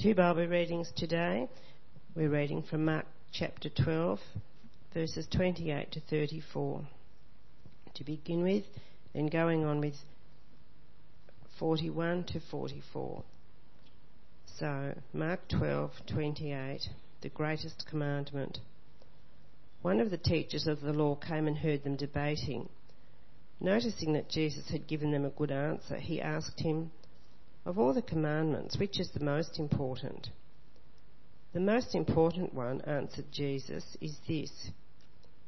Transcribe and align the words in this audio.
Two 0.00 0.14
Bible 0.14 0.46
readings 0.46 0.92
today. 0.94 1.48
We're 2.14 2.30
reading 2.30 2.62
from 2.62 2.84
Mark 2.84 3.04
chapter 3.32 3.68
12, 3.68 4.20
verses 4.94 5.26
28 5.34 5.90
to 5.90 6.00
34. 6.08 6.82
To 7.96 8.04
begin 8.04 8.44
with, 8.44 8.62
and 9.12 9.28
going 9.28 9.64
on 9.64 9.80
with 9.80 9.96
41 11.58 12.26
to 12.28 12.40
44. 12.48 13.24
So, 14.60 14.94
Mark 15.12 15.48
12:28, 15.48 16.90
the 17.22 17.28
greatest 17.30 17.84
commandment. 17.90 18.60
One 19.82 19.98
of 19.98 20.12
the 20.12 20.16
teachers 20.16 20.68
of 20.68 20.80
the 20.80 20.92
law 20.92 21.16
came 21.16 21.48
and 21.48 21.58
heard 21.58 21.82
them 21.82 21.96
debating. 21.96 22.68
Noticing 23.58 24.12
that 24.12 24.30
Jesus 24.30 24.68
had 24.70 24.86
given 24.86 25.10
them 25.10 25.24
a 25.24 25.30
good 25.30 25.50
answer, 25.50 25.96
he 25.96 26.20
asked 26.20 26.60
him, 26.60 26.92
of 27.68 27.78
all 27.78 27.92
the 27.92 28.00
commandments, 28.00 28.78
which 28.78 28.98
is 28.98 29.10
the 29.12 29.22
most 29.22 29.58
important? 29.58 30.30
The 31.52 31.60
most 31.60 31.94
important 31.94 32.54
one, 32.54 32.80
answered 32.80 33.26
Jesus, 33.30 33.84
is 34.00 34.16
this 34.26 34.70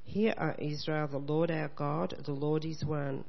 Hear, 0.05 0.35
O 0.39 0.53
Israel, 0.59 1.09
the 1.09 1.17
Lord 1.17 1.51
our 1.51 1.71
God, 1.75 2.15
the 2.27 2.33
Lord 2.33 2.67
is 2.67 2.85
one. 2.85 3.25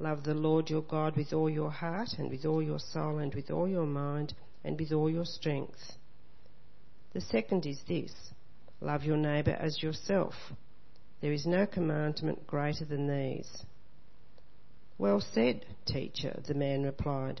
Love 0.00 0.24
the 0.24 0.34
Lord 0.34 0.68
your 0.68 0.82
God 0.82 1.16
with 1.16 1.32
all 1.32 1.48
your 1.48 1.70
heart, 1.70 2.08
and 2.18 2.30
with 2.30 2.44
all 2.44 2.60
your 2.60 2.80
soul, 2.80 3.18
and 3.18 3.32
with 3.32 3.52
all 3.52 3.68
your 3.68 3.86
mind, 3.86 4.34
and 4.64 4.76
with 4.76 4.90
all 4.90 5.08
your 5.08 5.24
strength. 5.24 5.92
The 7.12 7.20
second 7.20 7.64
is 7.64 7.78
this 7.86 8.12
Love 8.80 9.04
your 9.04 9.18
neighbour 9.18 9.56
as 9.60 9.84
yourself. 9.84 10.34
There 11.20 11.32
is 11.32 11.46
no 11.46 11.64
commandment 11.64 12.44
greater 12.44 12.84
than 12.84 13.06
these. 13.06 13.62
Well 14.98 15.20
said, 15.32 15.64
teacher, 15.86 16.40
the 16.44 16.54
man 16.54 16.82
replied. 16.82 17.40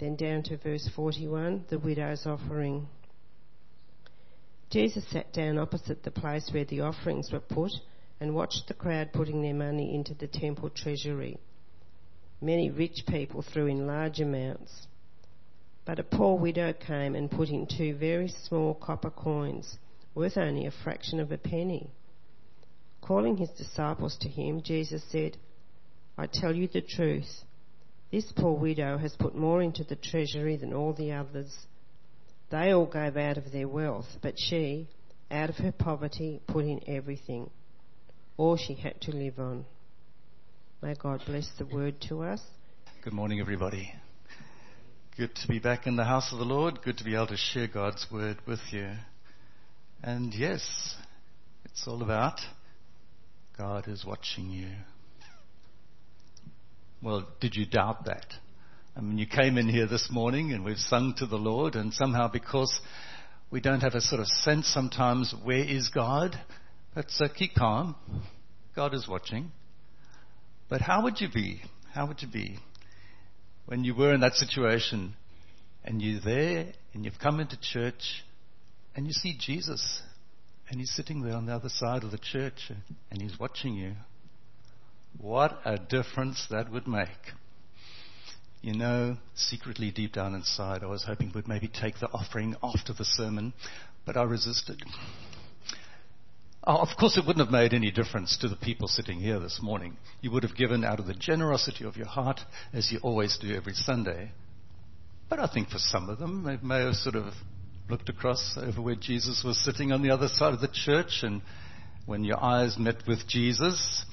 Then 0.00 0.16
down 0.16 0.42
to 0.44 0.56
verse 0.56 0.88
41, 0.96 1.66
the 1.68 1.78
widow's 1.78 2.24
offering. 2.24 2.88
Jesus 4.70 5.04
sat 5.10 5.30
down 5.34 5.58
opposite 5.58 6.02
the 6.02 6.10
place 6.10 6.48
where 6.54 6.64
the 6.64 6.80
offerings 6.80 7.30
were 7.30 7.40
put 7.40 7.72
and 8.18 8.34
watched 8.34 8.64
the 8.66 8.74
crowd 8.74 9.12
putting 9.12 9.42
their 9.42 9.52
money 9.52 9.94
into 9.94 10.14
the 10.14 10.26
temple 10.26 10.70
treasury. 10.70 11.36
Many 12.40 12.70
rich 12.70 13.04
people 13.08 13.42
threw 13.42 13.66
in 13.66 13.86
large 13.86 14.20
amounts. 14.20 14.86
But 15.84 15.98
a 15.98 16.04
poor 16.04 16.38
widow 16.38 16.72
came 16.72 17.14
and 17.14 17.30
put 17.30 17.50
in 17.50 17.66
two 17.66 17.94
very 17.94 18.28
small 18.44 18.72
copper 18.72 19.10
coins, 19.10 19.76
worth 20.14 20.38
only 20.38 20.64
a 20.64 20.70
fraction 20.70 21.20
of 21.20 21.30
a 21.30 21.36
penny. 21.36 21.90
Calling 23.02 23.36
his 23.36 23.50
disciples 23.50 24.16
to 24.22 24.28
him, 24.30 24.62
Jesus 24.62 25.02
said, 25.10 25.36
I 26.16 26.26
tell 26.26 26.54
you 26.54 26.68
the 26.68 26.80
truth. 26.80 27.44
This 28.10 28.32
poor 28.32 28.58
widow 28.58 28.98
has 28.98 29.14
put 29.16 29.36
more 29.36 29.62
into 29.62 29.84
the 29.84 29.96
treasury 29.96 30.56
than 30.56 30.72
all 30.72 30.92
the 30.92 31.12
others. 31.12 31.56
They 32.50 32.72
all 32.72 32.86
gave 32.86 33.16
out 33.16 33.36
of 33.38 33.52
their 33.52 33.68
wealth, 33.68 34.08
but 34.20 34.34
she, 34.36 34.88
out 35.30 35.50
of 35.50 35.56
her 35.56 35.70
poverty, 35.70 36.40
put 36.48 36.64
in 36.64 36.80
everything, 36.88 37.50
all 38.36 38.56
she 38.56 38.74
had 38.74 39.00
to 39.02 39.12
live 39.12 39.38
on. 39.38 39.64
May 40.82 40.94
God 40.94 41.22
bless 41.24 41.48
the 41.58 41.66
word 41.66 42.00
to 42.08 42.22
us. 42.22 42.40
Good 43.04 43.12
morning, 43.12 43.38
everybody. 43.38 43.92
Good 45.16 45.34
to 45.36 45.48
be 45.48 45.60
back 45.60 45.86
in 45.86 45.94
the 45.94 46.04
house 46.04 46.32
of 46.32 46.38
the 46.38 46.44
Lord. 46.44 46.82
Good 46.82 46.98
to 46.98 47.04
be 47.04 47.14
able 47.14 47.28
to 47.28 47.36
share 47.36 47.68
God's 47.68 48.06
word 48.10 48.38
with 48.46 48.60
you. 48.72 48.90
And 50.02 50.34
yes, 50.34 50.96
it's 51.64 51.86
all 51.86 52.02
about 52.02 52.40
God 53.56 53.86
is 53.86 54.04
watching 54.04 54.50
you. 54.50 54.70
Well, 57.02 57.26
did 57.40 57.56
you 57.56 57.64
doubt 57.64 58.04
that? 58.04 58.26
I 58.94 59.00
mean, 59.00 59.16
you 59.16 59.26
came 59.26 59.56
in 59.56 59.68
here 59.68 59.86
this 59.86 60.08
morning 60.10 60.52
and 60.52 60.62
we've 60.62 60.76
sung 60.76 61.14
to 61.16 61.24
the 61.24 61.36
Lord, 61.36 61.74
and 61.74 61.94
somehow 61.94 62.28
because 62.30 62.78
we 63.50 63.60
don't 63.60 63.80
have 63.80 63.94
a 63.94 64.02
sort 64.02 64.20
of 64.20 64.26
sense 64.26 64.66
sometimes, 64.68 65.34
where 65.42 65.64
is 65.64 65.88
God? 65.88 66.38
But 66.94 67.06
uh, 67.18 67.28
keep 67.34 67.54
calm. 67.54 67.96
God 68.76 68.92
is 68.92 69.08
watching. 69.08 69.50
But 70.68 70.82
how 70.82 71.02
would 71.04 71.20
you 71.20 71.28
be? 71.32 71.62
How 71.94 72.06
would 72.06 72.20
you 72.20 72.28
be 72.28 72.58
when 73.64 73.82
you 73.82 73.94
were 73.94 74.12
in 74.12 74.20
that 74.20 74.34
situation 74.34 75.14
and 75.84 76.02
you're 76.02 76.20
there 76.20 76.66
and 76.92 77.04
you've 77.04 77.18
come 77.18 77.40
into 77.40 77.58
church 77.60 78.24
and 78.94 79.06
you 79.06 79.12
see 79.12 79.36
Jesus 79.38 80.02
and 80.68 80.78
he's 80.78 80.94
sitting 80.94 81.22
there 81.22 81.34
on 81.34 81.46
the 81.46 81.54
other 81.54 81.70
side 81.70 82.04
of 82.04 82.10
the 82.10 82.18
church 82.18 82.70
and 83.10 83.22
he's 83.22 83.38
watching 83.40 83.74
you? 83.74 83.94
What 85.18 85.60
a 85.64 85.78
difference 85.78 86.46
that 86.50 86.70
would 86.70 86.86
make. 86.86 87.08
You 88.62 88.74
know, 88.74 89.16
secretly 89.34 89.90
deep 89.90 90.12
down 90.12 90.34
inside, 90.34 90.82
I 90.82 90.86
was 90.86 91.04
hoping 91.04 91.32
we'd 91.34 91.48
maybe 91.48 91.68
take 91.68 91.98
the 91.98 92.10
offering 92.12 92.56
after 92.62 92.92
the 92.92 93.04
sermon, 93.04 93.54
but 94.04 94.16
I 94.16 94.22
resisted. 94.22 94.82
Oh, 96.64 96.76
of 96.76 96.88
course, 96.98 97.16
it 97.16 97.26
wouldn't 97.26 97.44
have 97.44 97.52
made 97.52 97.72
any 97.72 97.90
difference 97.90 98.36
to 98.38 98.48
the 98.48 98.56
people 98.56 98.86
sitting 98.86 99.18
here 99.18 99.40
this 99.40 99.60
morning. 99.62 99.96
You 100.20 100.30
would 100.32 100.42
have 100.42 100.56
given 100.56 100.84
out 100.84 101.00
of 101.00 101.06
the 101.06 101.14
generosity 101.14 101.84
of 101.86 101.96
your 101.96 102.06
heart, 102.06 102.40
as 102.74 102.92
you 102.92 102.98
always 103.02 103.38
do 103.38 103.54
every 103.54 103.72
Sunday. 103.72 104.32
But 105.30 105.38
I 105.38 105.46
think 105.46 105.70
for 105.70 105.78
some 105.78 106.10
of 106.10 106.18
them, 106.18 106.42
they 106.42 106.58
may 106.62 106.84
have 106.84 106.96
sort 106.96 107.14
of 107.14 107.32
looked 107.88 108.10
across 108.10 108.58
over 108.60 108.82
where 108.82 108.94
Jesus 108.94 109.42
was 109.42 109.58
sitting 109.64 109.90
on 109.90 110.02
the 110.02 110.10
other 110.10 110.28
side 110.28 110.52
of 110.52 110.60
the 110.60 110.68
church, 110.68 111.20
and 111.22 111.40
when 112.04 112.24
your 112.24 112.42
eyes 112.44 112.76
met 112.78 113.06
with 113.08 113.26
Jesus, 113.26 114.04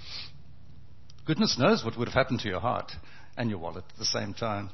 goodness 1.27 1.57
knows 1.59 1.83
what 1.83 1.97
would 1.97 2.07
have 2.07 2.15
happened 2.15 2.39
to 2.39 2.47
your 2.47 2.61
heart 2.61 2.89
and 3.35 3.49
your 3.49 3.59
wallet 3.59 3.83
at 3.89 3.99
the 3.99 4.05
same 4.05 4.33
time. 4.33 4.69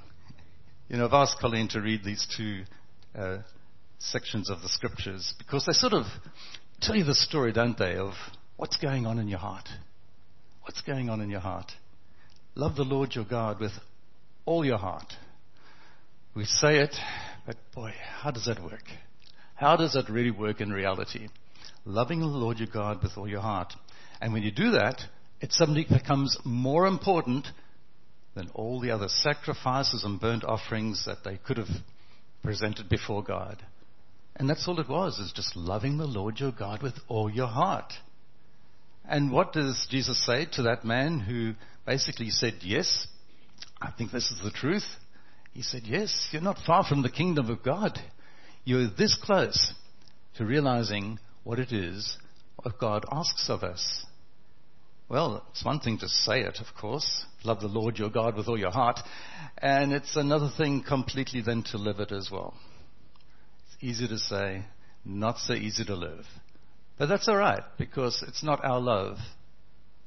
You 0.87 0.97
know, 0.97 1.07
I've 1.07 1.13
asked 1.13 1.39
Colleen 1.39 1.67
to 1.69 1.81
read 1.81 2.03
these 2.03 2.27
two 2.37 2.63
uh, 3.17 3.39
sections 3.97 4.51
of 4.51 4.61
the 4.61 4.69
scriptures 4.69 5.33
because 5.39 5.65
they 5.65 5.73
sort 5.73 5.93
of 5.93 6.05
tell 6.79 6.95
you 6.95 7.03
the 7.03 7.15
story, 7.15 7.51
don't 7.51 7.77
they, 7.77 7.95
of 7.95 8.13
what's 8.57 8.77
going 8.77 9.07
on 9.07 9.17
in 9.17 9.27
your 9.27 9.39
heart. 9.39 9.67
What's 10.61 10.81
going 10.81 11.09
on 11.09 11.21
in 11.21 11.29
your 11.31 11.39
heart? 11.39 11.71
Love 12.55 12.75
the 12.75 12.83
Lord 12.83 13.15
your 13.15 13.25
God 13.25 13.59
with 13.59 13.71
all 14.45 14.63
your 14.63 14.77
heart. 14.77 15.11
We 16.35 16.45
say 16.45 16.77
it, 16.77 16.95
but 17.47 17.57
boy, 17.73 17.93
how 18.21 18.29
does 18.29 18.45
that 18.45 18.63
work? 18.63 18.83
How 19.55 19.75
does 19.75 19.93
that 19.93 20.09
really 20.09 20.31
work 20.31 20.61
in 20.61 20.71
reality? 20.71 21.29
Loving 21.85 22.19
the 22.19 22.27
Lord 22.27 22.59
your 22.59 22.69
God 22.71 23.01
with 23.01 23.13
all 23.17 23.27
your 23.27 23.41
heart. 23.41 23.73
And 24.21 24.33
when 24.33 24.43
you 24.43 24.51
do 24.51 24.71
that, 24.71 25.01
it 25.43 25.51
suddenly 25.51 25.85
becomes 25.89 26.37
more 26.45 26.87
important 26.87 27.45
than 28.33 28.49
all 28.53 28.79
the 28.79 28.91
other 28.91 29.09
sacrifices 29.09 30.05
and 30.05 30.17
burnt 30.17 30.45
offerings 30.45 31.03
that 31.05 31.25
they 31.25 31.37
could 31.45 31.57
have 31.57 31.67
presented 32.41 32.87
before 32.87 33.21
God. 33.21 33.61
And 34.37 34.49
that's 34.49 34.65
all 34.69 34.79
it 34.79 34.87
was, 34.87 35.19
is 35.19 35.33
just 35.35 35.57
loving 35.57 35.97
the 35.97 36.07
Lord 36.07 36.39
your 36.39 36.53
God 36.53 36.81
with 36.81 36.93
all 37.09 37.29
your 37.29 37.47
heart. 37.47 37.91
And 39.03 39.33
what 39.33 39.51
does 39.51 39.85
Jesus 39.89 40.25
say 40.25 40.47
to 40.53 40.61
that 40.61 40.85
man 40.85 41.19
who 41.19 41.55
basically 41.85 42.29
said, 42.29 42.53
Yes, 42.61 43.05
I 43.81 43.91
think 43.91 44.13
this 44.13 44.31
is 44.31 44.39
the 44.41 44.49
truth? 44.49 44.87
He 45.51 45.61
said, 45.61 45.81
Yes, 45.83 46.29
you're 46.31 46.41
not 46.41 46.57
far 46.65 46.85
from 46.85 47.01
the 47.01 47.11
kingdom 47.11 47.49
of 47.49 47.63
God. 47.63 47.99
You're 48.63 48.89
this 48.97 49.17
close 49.21 49.73
to 50.37 50.45
realizing 50.45 51.19
what 51.43 51.59
it 51.59 51.73
is 51.73 52.17
what 52.55 52.79
God 52.79 53.03
asks 53.11 53.49
of 53.49 53.61
us. 53.63 54.05
Well, 55.13 55.43
it's 55.51 55.63
one 55.63 55.79
thing 55.79 55.99
to 55.99 56.09
say 56.09 56.41
it, 56.41 56.57
of 56.59 56.75
course. 56.75 57.25
Love 57.43 57.61
the 57.61 57.67
Lord 57.67 57.99
your 57.99 58.09
God 58.09 58.35
with 58.35 58.47
all 58.47 58.57
your 58.57 58.71
heart. 58.71 58.99
And 59.59 59.93
it's 59.93 60.15
another 60.15 60.49
thing 60.57 60.81
completely 60.81 61.41
then 61.41 61.61
to 61.69 61.77
live 61.77 61.99
it 61.99 62.11
as 62.11 62.29
well. 62.31 62.55
It's 63.67 63.83
easy 63.83 64.07
to 64.07 64.17
say, 64.17 64.63
not 65.05 65.37
so 65.37 65.53
easy 65.53 65.85
to 65.85 65.93
live. 65.93 66.25
But 66.97 67.09
that's 67.09 67.27
alright, 67.27 67.61
because 67.77 68.25
it's 68.27 68.43
not 68.43 68.65
our 68.65 68.79
love. 68.79 69.17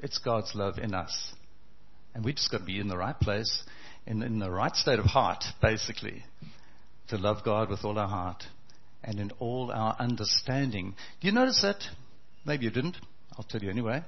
It's 0.00 0.19
God's 0.19 0.56
love 0.56 0.79
in 0.79 0.93
us. 0.93 1.35
And 2.12 2.25
we 2.25 2.32
just 2.32 2.50
got 2.50 2.58
to 2.58 2.64
be 2.64 2.81
in 2.81 2.88
the 2.88 2.99
right 2.99 3.19
place, 3.20 3.62
in, 4.08 4.25
in 4.25 4.41
the 4.41 4.50
right 4.50 4.75
state 4.75 4.99
of 4.99 5.05
heart, 5.05 5.44
basically, 5.62 6.25
to 7.11 7.17
love 7.17 7.44
God 7.44 7.70
with 7.70 7.85
all 7.85 7.97
our 7.97 8.08
heart 8.08 8.43
and 9.05 9.20
in 9.20 9.31
all 9.38 9.70
our 9.70 9.94
understanding. 10.00 10.97
Do 11.20 11.29
you 11.29 11.32
notice 11.32 11.62
that? 11.62 11.81
Maybe 12.44 12.64
you 12.64 12.73
didn't. 12.73 12.97
I'll 13.38 13.44
tell 13.44 13.62
you 13.62 13.70
anyway. 13.70 14.03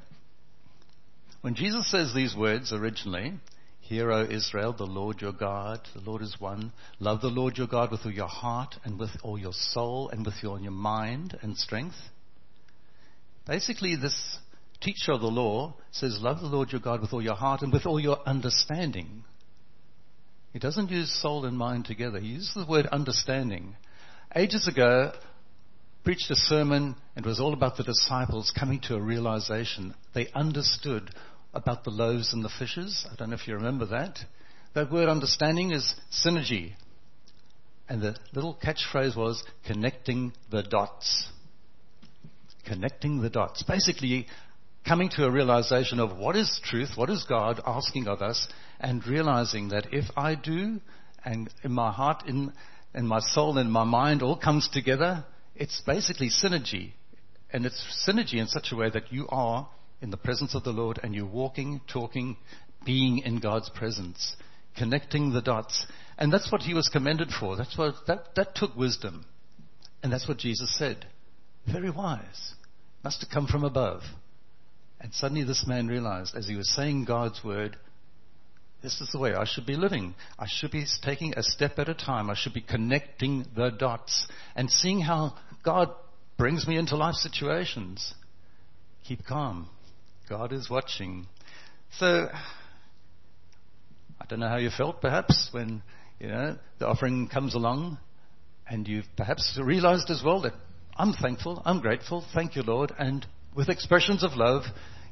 When 1.40 1.54
Jesus 1.54 1.90
says 1.90 2.12
these 2.12 2.34
words 2.34 2.72
originally, 2.72 3.34
Hear, 3.80 4.10
O 4.10 4.24
Israel, 4.24 4.74
the 4.74 4.84
Lord 4.84 5.20
your 5.20 5.32
God, 5.32 5.80
the 5.94 6.00
Lord 6.00 6.20
is 6.20 6.36
one. 6.38 6.72
Love 7.00 7.22
the 7.22 7.28
Lord 7.28 7.56
your 7.56 7.68
God 7.68 7.90
with 7.90 8.00
all 8.04 8.12
your 8.12 8.26
heart 8.26 8.74
and 8.84 8.98
with 8.98 9.10
all 9.22 9.38
your 9.38 9.54
soul 9.54 10.10
and 10.10 10.26
with 10.26 10.34
all 10.44 10.60
your 10.60 10.72
mind 10.72 11.38
and 11.40 11.56
strength. 11.56 11.94
Basically, 13.46 13.96
this 13.96 14.38
teacher 14.82 15.12
of 15.12 15.20
the 15.20 15.28
law 15.28 15.74
says, 15.90 16.18
Love 16.20 16.40
the 16.40 16.46
Lord 16.48 16.70
your 16.70 16.82
God 16.82 17.00
with 17.00 17.14
all 17.14 17.22
your 17.22 17.34
heart 17.34 17.62
and 17.62 17.72
with 17.72 17.86
all 17.86 17.98
your 17.98 18.18
understanding. 18.26 19.24
He 20.52 20.58
doesn't 20.58 20.90
use 20.90 21.10
soul 21.22 21.44
and 21.44 21.56
mind 21.56 21.84
together. 21.84 22.18
He 22.18 22.28
uses 22.28 22.52
the 22.54 22.66
word 22.66 22.86
understanding. 22.88 23.76
Ages 24.34 24.68
ago, 24.68 25.12
preached 26.08 26.30
a 26.30 26.36
sermon 26.36 26.96
and 27.14 27.26
it 27.26 27.28
was 27.28 27.38
all 27.38 27.52
about 27.52 27.76
the 27.76 27.82
disciples 27.82 28.50
coming 28.58 28.80
to 28.80 28.94
a 28.94 28.98
realization. 28.98 29.94
They 30.14 30.28
understood 30.34 31.10
about 31.52 31.84
the 31.84 31.90
loaves 31.90 32.32
and 32.32 32.42
the 32.42 32.48
fishes. 32.58 33.06
I 33.12 33.14
don't 33.16 33.28
know 33.28 33.36
if 33.36 33.46
you 33.46 33.54
remember 33.56 33.84
that. 33.84 34.18
That 34.74 34.90
word 34.90 35.10
understanding 35.10 35.70
is 35.70 35.94
synergy. 36.10 36.72
And 37.90 38.00
the 38.00 38.16
little 38.32 38.56
catchphrase 38.64 39.18
was 39.18 39.44
connecting 39.66 40.32
the 40.50 40.62
dots. 40.62 41.28
Connecting 42.64 43.20
the 43.20 43.28
dots. 43.28 43.62
Basically, 43.64 44.28
coming 44.86 45.10
to 45.10 45.26
a 45.26 45.30
realization 45.30 46.00
of 46.00 46.16
what 46.16 46.36
is 46.36 46.58
truth, 46.64 46.92
what 46.94 47.10
is 47.10 47.26
God 47.28 47.60
asking 47.66 48.08
of 48.08 48.22
us, 48.22 48.48
and 48.80 49.06
realizing 49.06 49.68
that 49.68 49.88
if 49.92 50.06
I 50.16 50.36
do, 50.36 50.80
and 51.22 51.50
in 51.62 51.72
my 51.72 51.92
heart, 51.92 52.22
in, 52.26 52.54
in 52.94 53.06
my 53.06 53.20
soul, 53.20 53.58
in 53.58 53.70
my 53.70 53.84
mind 53.84 54.22
all 54.22 54.38
comes 54.38 54.70
together, 54.72 55.26
it's 55.58 55.82
basically 55.84 56.30
synergy. 56.30 56.92
And 57.50 57.66
it's 57.66 58.06
synergy 58.06 58.34
in 58.34 58.46
such 58.46 58.72
a 58.72 58.76
way 58.76 58.90
that 58.90 59.12
you 59.12 59.26
are 59.28 59.68
in 60.00 60.10
the 60.10 60.16
presence 60.16 60.54
of 60.54 60.64
the 60.64 60.70
Lord 60.70 61.00
and 61.02 61.14
you're 61.14 61.26
walking, 61.26 61.80
talking, 61.92 62.36
being 62.84 63.18
in 63.18 63.40
God's 63.40 63.68
presence, 63.70 64.36
connecting 64.76 65.32
the 65.32 65.42
dots. 65.42 65.86
And 66.16 66.32
that's 66.32 66.52
what 66.52 66.62
he 66.62 66.74
was 66.74 66.88
commended 66.88 67.30
for. 67.38 67.56
That's 67.56 67.76
what, 67.76 67.94
that, 68.06 68.34
that 68.36 68.54
took 68.54 68.76
wisdom. 68.76 69.24
And 70.02 70.12
that's 70.12 70.28
what 70.28 70.38
Jesus 70.38 70.76
said. 70.78 71.06
Very 71.70 71.90
wise. 71.90 72.54
Must 73.02 73.20
have 73.20 73.30
come 73.30 73.46
from 73.46 73.64
above. 73.64 74.02
And 75.00 75.12
suddenly 75.12 75.44
this 75.44 75.64
man 75.66 75.88
realized 75.88 76.36
as 76.36 76.46
he 76.46 76.56
was 76.56 76.74
saying 76.74 77.04
God's 77.04 77.42
word, 77.42 77.76
this 78.82 79.00
is 79.00 79.10
the 79.10 79.18
way 79.18 79.34
I 79.34 79.44
should 79.44 79.66
be 79.66 79.76
living. 79.76 80.14
I 80.38 80.46
should 80.48 80.70
be 80.70 80.84
taking 81.02 81.34
a 81.36 81.42
step 81.42 81.78
at 81.78 81.88
a 81.88 81.94
time. 81.94 82.30
I 82.30 82.34
should 82.36 82.54
be 82.54 82.60
connecting 82.60 83.44
the 83.56 83.70
dots 83.70 84.28
and 84.54 84.70
seeing 84.70 85.00
how 85.00 85.34
God 85.64 85.90
brings 86.36 86.66
me 86.66 86.76
into 86.78 86.96
life 86.96 87.16
situations. 87.16 88.14
Keep 89.06 89.26
calm. 89.26 89.68
God 90.28 90.52
is 90.52 90.68
watching. 90.70 91.26
So, 91.98 92.28
I 94.20 94.26
don't 94.28 94.40
know 94.40 94.48
how 94.48 94.58
you 94.58 94.70
felt 94.70 95.00
perhaps 95.00 95.48
when, 95.52 95.82
you 96.20 96.28
know, 96.28 96.58
the 96.78 96.86
offering 96.86 97.28
comes 97.28 97.54
along 97.54 97.98
and 98.68 98.86
you've 98.86 99.06
perhaps 99.16 99.58
realized 99.62 100.10
as 100.10 100.22
well 100.24 100.42
that 100.42 100.52
I'm 100.96 101.12
thankful, 101.12 101.62
I'm 101.64 101.80
grateful, 101.80 102.24
thank 102.34 102.56
you 102.56 102.62
Lord, 102.62 102.92
and 102.98 103.24
with 103.54 103.68
expressions 103.68 104.22
of 104.22 104.32
love, 104.34 104.64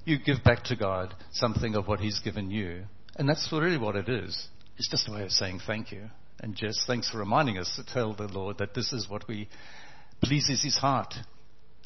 you 0.05 0.19
give 0.19 0.45
back 0.45 0.65
to 0.65 0.77
God 0.77 1.15
something 1.33 1.75
of 1.75 1.89
what 1.89 2.01
He's 2.01 2.21
given 2.21 2.51
you. 2.51 2.85
And 3.17 3.29
that's 3.29 3.49
really 3.53 3.79
what 3.79 3.97
it 3.97 4.09
is. 4.09 4.49
It's 4.77 4.91
just 4.91 5.09
a 5.09 5.13
way 5.13 5.23
of 5.23 5.31
saying 5.31 5.61
thank 5.67 5.91
you. 5.91 6.11
And 6.41 6.55
Jess, 6.55 6.85
thanks 6.87 7.09
for 7.11 7.19
reminding 7.19 7.57
us 7.59 7.73
to 7.77 7.95
tell 7.95 8.15
the 8.15 8.29
Lord 8.29 8.59
that 8.59 8.75
this 8.75 8.93
is 8.93 9.09
what 9.09 9.27
we 9.27 9.49
pleases 10.23 10.63
His 10.63 10.77
heart, 10.77 11.15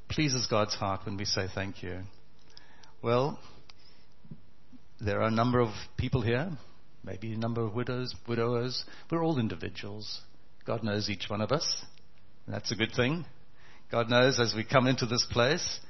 pleases 0.09 0.47
God's 0.47 0.75
heart 0.75 1.03
when 1.05 1.17
we 1.17 1.25
say 1.25 1.47
thank 1.55 1.83
you. 1.83 2.01
Well, 3.03 3.39
there 5.01 5.21
are 5.21 5.29
a 5.29 5.31
number 5.31 5.61
of 5.61 5.71
people 5.97 6.21
here, 6.21 6.51
maybe 7.05 7.33
a 7.33 7.39
number 7.39 7.63
of 7.63 7.75
widows, 7.75 8.15
widowers. 8.29 8.85
We're 9.11 9.25
all 9.25 9.39
individuals. 9.39 10.21
God 10.67 10.83
knows 10.83 11.09
each 11.09 11.27
one 11.29 11.41
of 11.41 11.53
us. 11.53 11.85
That's 12.47 12.71
a 12.73 12.77
good 12.77 12.93
thing. 12.95 13.25
God 13.91 14.11
knows 14.11 14.39
as 14.39 14.55
we 14.55 14.65
come 14.65 14.87
into 14.87 15.07
this 15.07 15.27
place 15.31 15.81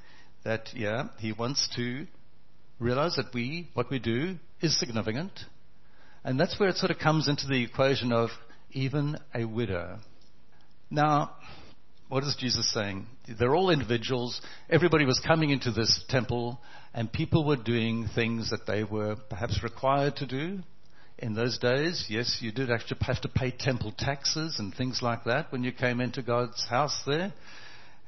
that, 0.45 0.69
yeah, 0.75 1.09
He 1.19 1.33
wants 1.33 1.69
to 1.77 2.07
realize 2.79 3.17
that 3.17 3.35
we, 3.35 3.69
what 3.75 3.91
we 3.91 3.99
do, 3.99 4.37
is 4.61 4.79
significant. 4.79 5.33
And 6.25 6.39
that's 6.39 6.59
where 6.59 6.69
it 6.69 6.77
sort 6.77 6.91
of 6.91 6.99
comes 6.99 7.29
into 7.29 7.47
the 7.47 7.63
equation 7.63 8.13
of 8.13 8.31
even 8.73 9.19
a 9.35 9.45
widow. 9.45 9.99
Now, 10.91 11.33
what 12.11 12.25
is 12.25 12.37
Jesus 12.39 12.71
saying? 12.75 13.07
They're 13.39 13.55
all 13.55 13.71
individuals. 13.71 14.41
Everybody 14.69 15.05
was 15.05 15.23
coming 15.25 15.51
into 15.51 15.71
this 15.71 16.05
temple, 16.09 16.61
and 16.93 17.11
people 17.11 17.47
were 17.47 17.57
doing 17.57 18.09
things 18.15 18.51
that 18.51 18.67
they 18.67 18.83
were 18.83 19.15
perhaps 19.31 19.63
required 19.63 20.17
to 20.17 20.27
do. 20.27 20.59
In 21.19 21.35
those 21.35 21.57
days, 21.59 22.07
yes, 22.09 22.39
you 22.41 22.51
did 22.51 22.71
actually 22.71 22.99
have 23.03 23.21
to 23.21 23.29
pay 23.29 23.53
temple 23.53 23.95
taxes 23.97 24.57
and 24.59 24.75
things 24.75 25.01
like 25.03 25.25
that 25.25 25.53
when 25.53 25.63
you 25.63 25.71
came 25.71 26.01
into 26.01 26.21
God's 26.21 26.67
house 26.69 27.01
there. 27.07 27.33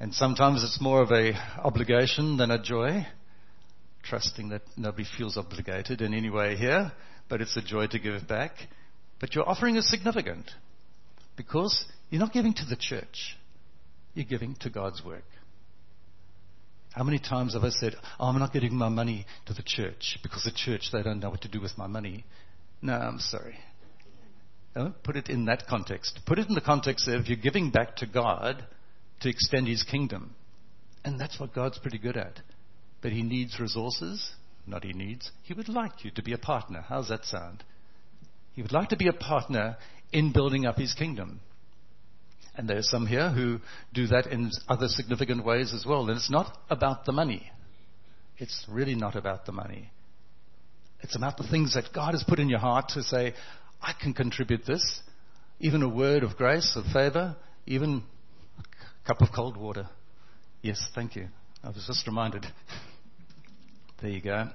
And 0.01 0.13
sometimes 0.13 0.63
it's 0.63 0.81
more 0.81 1.01
of 1.01 1.11
a 1.11 1.31
obligation 1.63 2.35
than 2.35 2.51
a 2.51 2.61
joy 2.61 3.07
trusting 4.03 4.49
that 4.49 4.63
nobody 4.75 5.05
feels 5.17 5.37
obligated 5.37 6.01
in 6.01 6.13
any 6.13 6.29
way 6.29 6.57
here, 6.57 6.91
but 7.29 7.39
it's 7.39 7.55
a 7.55 7.61
joy 7.61 7.87
to 7.87 7.99
give 7.99 8.27
back. 8.27 8.51
But 9.21 9.33
your 9.33 9.47
offering 9.47 9.77
is 9.77 9.89
significant 9.89 10.51
because 11.37 11.85
you're 12.09 12.19
not 12.19 12.33
giving 12.33 12.53
to 12.55 12.65
the 12.65 12.75
church, 12.75 13.37
you're 14.13 14.25
giving 14.25 14.55
to 14.61 14.69
God's 14.69 15.03
work. 15.03 15.25
How 16.91 17.03
many 17.03 17.17
times 17.17 17.53
have 17.53 17.63
I 17.63 17.69
said, 17.69 17.95
oh, 18.19 18.27
I'm 18.27 18.37
not 18.37 18.53
giving 18.53 18.75
my 18.75 18.89
money 18.89 19.25
to 19.47 19.53
the 19.53 19.63
church 19.65 20.19
because 20.21 20.43
the 20.43 20.51
church, 20.51 20.89
they 20.93 21.01
don't 21.01 21.19
know 21.19 21.31
what 21.31 21.41
to 21.41 21.47
do 21.47 21.59
with 21.59 21.77
my 21.77 21.87
money? 21.87 22.23
No, 22.81 22.93
I'm 22.93 23.19
sorry. 23.19 23.57
Don't 24.75 25.01
put 25.03 25.15
it 25.15 25.29
in 25.29 25.45
that 25.45 25.65
context. 25.67 26.19
Put 26.25 26.39
it 26.39 26.47
in 26.47 26.55
the 26.55 26.61
context 26.61 27.07
of 27.07 27.27
you're 27.27 27.37
giving 27.37 27.71
back 27.71 27.95
to 27.97 28.05
God 28.05 28.63
to 29.21 29.29
extend 29.29 29.67
His 29.67 29.83
kingdom. 29.83 30.35
And 31.03 31.19
that's 31.19 31.39
what 31.39 31.53
God's 31.53 31.79
pretty 31.79 31.97
good 31.97 32.17
at. 32.17 32.39
But 33.01 33.11
he 33.11 33.21
needs 33.21 33.59
resources. 33.59 34.31
Not 34.65 34.83
he 34.83 34.93
needs. 34.93 35.29
He 35.43 35.53
would 35.53 35.67
like 35.67 36.05
you 36.05 36.11
to 36.11 36.23
be 36.23 36.33
a 36.33 36.37
partner. 36.37 36.85
How's 36.87 37.09
that 37.09 37.25
sound? 37.25 37.63
He 38.53 38.61
would 38.61 38.71
like 38.71 38.89
to 38.89 38.97
be 38.97 39.07
a 39.07 39.13
partner 39.13 39.77
in 40.11 40.31
building 40.31 40.65
up 40.65 40.77
his 40.77 40.93
kingdom. 40.93 41.41
And 42.55 42.69
there 42.69 42.77
are 42.77 42.83
some 42.83 43.07
here 43.07 43.29
who 43.29 43.59
do 43.93 44.07
that 44.07 44.27
in 44.27 44.51
other 44.69 44.87
significant 44.87 45.43
ways 45.43 45.73
as 45.73 45.85
well. 45.85 46.01
And 46.01 46.17
it's 46.17 46.29
not 46.29 46.57
about 46.69 47.05
the 47.05 47.11
money. 47.11 47.51
It's 48.37 48.65
really 48.69 48.95
not 48.95 49.15
about 49.15 49.45
the 49.45 49.51
money. 49.51 49.89
It's 51.01 51.15
about 51.15 51.37
the 51.37 51.47
things 51.47 51.73
that 51.73 51.93
God 51.93 52.13
has 52.13 52.23
put 52.23 52.39
in 52.39 52.49
your 52.49 52.59
heart 52.59 52.89
to 52.89 53.03
say, 53.03 53.33
I 53.81 53.93
can 53.99 54.13
contribute 54.13 54.65
this. 54.65 55.01
Even 55.59 55.81
a 55.81 55.89
word 55.89 56.23
of 56.23 56.37
grace, 56.37 56.75
of 56.75 56.85
favor, 56.91 57.35
even 57.65 58.03
a 58.59 59.07
cup 59.07 59.21
of 59.21 59.29
cold 59.35 59.57
water. 59.57 59.89
Yes, 60.61 60.81
thank 60.95 61.15
you. 61.15 61.27
I 61.63 61.69
was 61.69 61.83
just 61.87 62.07
reminded. 62.07 62.45
There 64.01 64.11
you 64.11 64.19
go. 64.19 64.49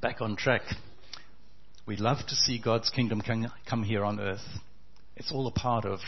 Back 0.00 0.22
on 0.22 0.34
track. 0.34 0.62
We 1.86 1.96
love 1.96 2.16
to 2.26 2.34
see 2.34 2.58
God's 2.58 2.88
kingdom 2.88 3.22
come 3.68 3.82
here 3.82 4.02
on 4.02 4.18
earth. 4.18 4.40
It's 5.14 5.30
all 5.30 5.46
a 5.46 5.50
part 5.50 5.84
of 5.84 6.00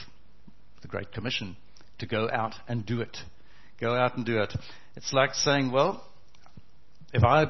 the 0.83 0.89
Great 0.89 1.13
Commission 1.13 1.57
to 1.99 2.07
go 2.07 2.29
out 2.31 2.55
and 2.69 2.85
do 2.85 3.01
it. 3.01 3.17
Go 3.81 3.95
out 3.95 4.17
and 4.17 4.25
do 4.25 4.41
it. 4.41 4.53
It's 4.97 5.13
like 5.13 5.35
saying, 5.35 5.71
well, 5.71 6.05
if 7.13 7.23
I 7.25 7.47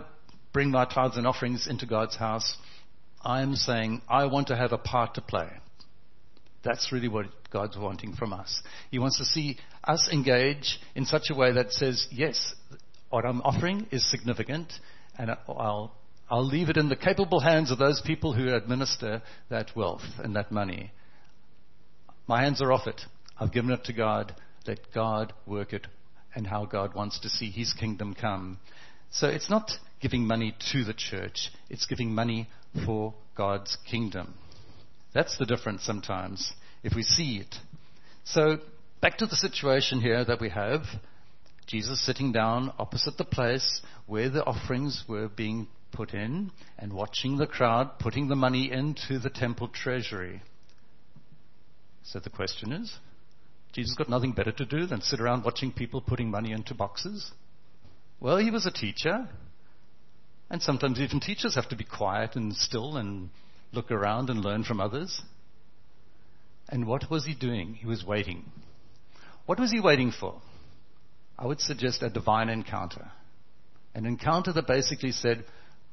bring 0.52 0.70
my 0.70 0.85
tithes 0.85 1.16
and 1.16 1.26
offerings 1.26 1.66
into 1.68 1.87
God's 1.87 2.16
house, 2.16 2.56
I'm 3.23 3.54
saying 3.54 4.02
I 4.08 4.26
want 4.26 4.49
to 4.49 4.56
have 4.56 4.73
a 4.73 4.78
part 4.78 5.14
to 5.14 5.20
play. 5.20 5.49
That's 6.62 6.92
really 6.92 7.08
what 7.08 7.26
God's 7.50 7.76
wanting 7.76 8.14
from 8.14 8.32
us. 8.32 8.62
He 8.90 8.99
wants 8.99 9.18
to 9.18 9.25
see 9.25 9.58
us 9.85 10.08
engage 10.12 10.78
in 10.94 11.04
such 11.04 11.30
a 11.30 11.35
way 11.35 11.52
that 11.52 11.73
says, 11.73 12.06
yes, 12.11 12.54
what 13.11 13.25
I'm 13.25 13.40
offering 13.42 13.87
is 13.90 14.08
significant, 14.11 14.73
and 15.16 15.30
I'll, 15.30 15.94
I'll 16.28 16.47
leave 16.47 16.68
it 16.68 16.76
in 16.76 16.88
the 16.88 16.97
capable 16.97 17.40
hands 17.40 17.70
of 17.70 17.78
those 17.78 18.02
people 18.04 18.35
who 18.35 18.54
administer 18.54 19.23
that 19.49 19.75
wealth 19.75 20.02
and 20.18 20.37
that 20.37 20.52
money. 20.52 20.90
My 22.26 22.42
hands 22.42 22.61
are 22.61 22.73
off 22.73 22.87
it. 22.87 23.00
I've 23.38 23.52
given 23.52 23.71
it 23.71 23.85
to 23.85 23.92
God. 23.92 24.35
Let 24.66 24.80
God 24.95 25.33
work 25.47 25.73
it 25.73 25.87
and 26.35 26.47
how 26.47 26.66
God 26.66 26.95
wants 26.95 27.21
to 27.21 27.28
see 27.28 27.50
His 27.50 27.73
kingdom 27.73 28.14
come. 28.14 28.59
So 29.11 29.28
it's 29.28 29.49
not 29.49 29.71
giving 30.00 30.26
money 30.26 30.54
to 30.73 30.85
the 30.85 30.95
church, 30.95 31.50
it's 31.71 31.87
giving 31.87 32.14
money 32.14 32.49
for 32.85 33.14
God's 33.37 33.76
kingdom. 33.90 34.35
That's 35.14 35.38
the 35.38 35.47
difference 35.47 35.85
sometimes, 35.85 36.52
if 36.83 36.95
we 36.95 37.02
see 37.02 37.38
it. 37.38 37.54
So, 38.25 38.59
back 39.00 39.18
to 39.18 39.26
the 39.26 39.37
situation 39.37 40.00
here 40.00 40.25
that 40.25 40.40
we 40.40 40.50
have. 40.50 40.83
Jesus 41.66 42.04
sitting 42.04 42.33
down 42.33 42.73
opposite 42.78 43.18
the 43.18 43.25
place 43.25 43.83
where 44.07 44.30
the 44.30 44.45
offerings 44.45 45.04
were 45.07 45.28
being 45.28 45.68
put 45.92 46.14
in 46.14 46.50
and 46.78 46.92
watching 46.92 47.37
the 47.37 47.47
crowd 47.47 47.99
putting 47.99 48.28
the 48.28 48.37
money 48.37 48.71
into 48.71 49.18
the 49.18 49.30
temple 49.30 49.68
treasury. 49.68 50.42
So 52.04 52.21
the 52.21 52.30
question 52.30 52.73
is 52.73 52.99
Jesus 53.72 53.94
got 53.94 54.08
nothing 54.08 54.32
better 54.32 54.52
to 54.52 54.64
do 54.64 54.87
than 54.87 55.00
sit 55.02 55.20
around 55.20 55.44
watching 55.44 55.72
people 55.72 56.00
putting 56.00 56.30
money 56.30 56.52
into 56.52 56.75
boxes? 56.75 57.30
Well, 58.20 58.38
he 58.38 58.50
was 58.50 58.66
a 58.66 58.70
teacher. 58.70 59.28
And 60.50 60.62
sometimes 60.62 60.98
even 60.98 61.20
teachers 61.20 61.54
have 61.54 61.68
to 61.68 61.76
be 61.76 61.84
quiet 61.84 62.34
and 62.34 62.54
still 62.54 62.96
and 62.96 63.28
look 63.72 63.90
around 63.90 64.30
and 64.30 64.40
learn 64.40 64.64
from 64.64 64.80
others. 64.80 65.20
And 66.68 66.87
what 66.87 67.10
was 67.10 67.26
he 67.26 67.34
doing? 67.34 67.75
He 67.75 67.87
was 67.87 68.04
waiting. 68.04 68.44
What 69.46 69.60
was 69.60 69.70
he 69.70 69.80
waiting 69.80 70.12
for? 70.12 70.40
I 71.38 71.46
would 71.46 71.60
suggest 71.60 72.02
a 72.02 72.10
divine 72.10 72.48
encounter. 72.48 73.10
An 73.94 74.06
encounter 74.06 74.52
that 74.52 74.66
basically 74.66 75.12
said, 75.12 75.44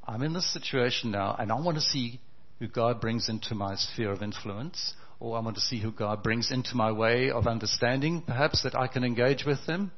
I'm 0.07 0.23
in 0.23 0.33
this 0.33 0.51
situation 0.51 1.11
now 1.11 1.35
and 1.37 1.51
I 1.51 1.59
want 1.59 1.77
to 1.77 1.81
see 1.81 2.19
who 2.59 2.67
God 2.67 3.01
brings 3.01 3.29
into 3.29 3.55
my 3.55 3.75
sphere 3.75 4.11
of 4.11 4.21
influence, 4.21 4.93
or 5.19 5.37
I 5.37 5.41
want 5.41 5.55
to 5.55 5.61
see 5.61 5.79
who 5.79 5.91
God 5.91 6.23
brings 6.23 6.51
into 6.51 6.75
my 6.75 6.91
way 6.91 7.31
of 7.31 7.47
understanding, 7.47 8.23
perhaps 8.25 8.63
that 8.63 8.75
I 8.75 8.87
can 8.87 9.03
engage 9.03 9.45
with 9.45 9.65
them. 9.65 9.91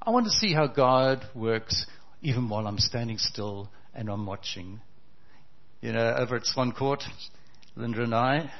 I 0.00 0.10
want 0.10 0.26
to 0.26 0.32
see 0.32 0.52
how 0.54 0.66
God 0.66 1.24
works 1.34 1.86
even 2.22 2.48
while 2.48 2.66
I'm 2.66 2.78
standing 2.78 3.18
still 3.18 3.68
and 3.94 4.08
I'm 4.08 4.26
watching. 4.26 4.80
You 5.80 5.92
know, 5.92 6.14
over 6.18 6.36
at 6.36 6.46
Swan 6.46 6.72
Court, 6.72 7.02
Linda 7.76 8.02
and 8.02 8.14
I, 8.14 8.50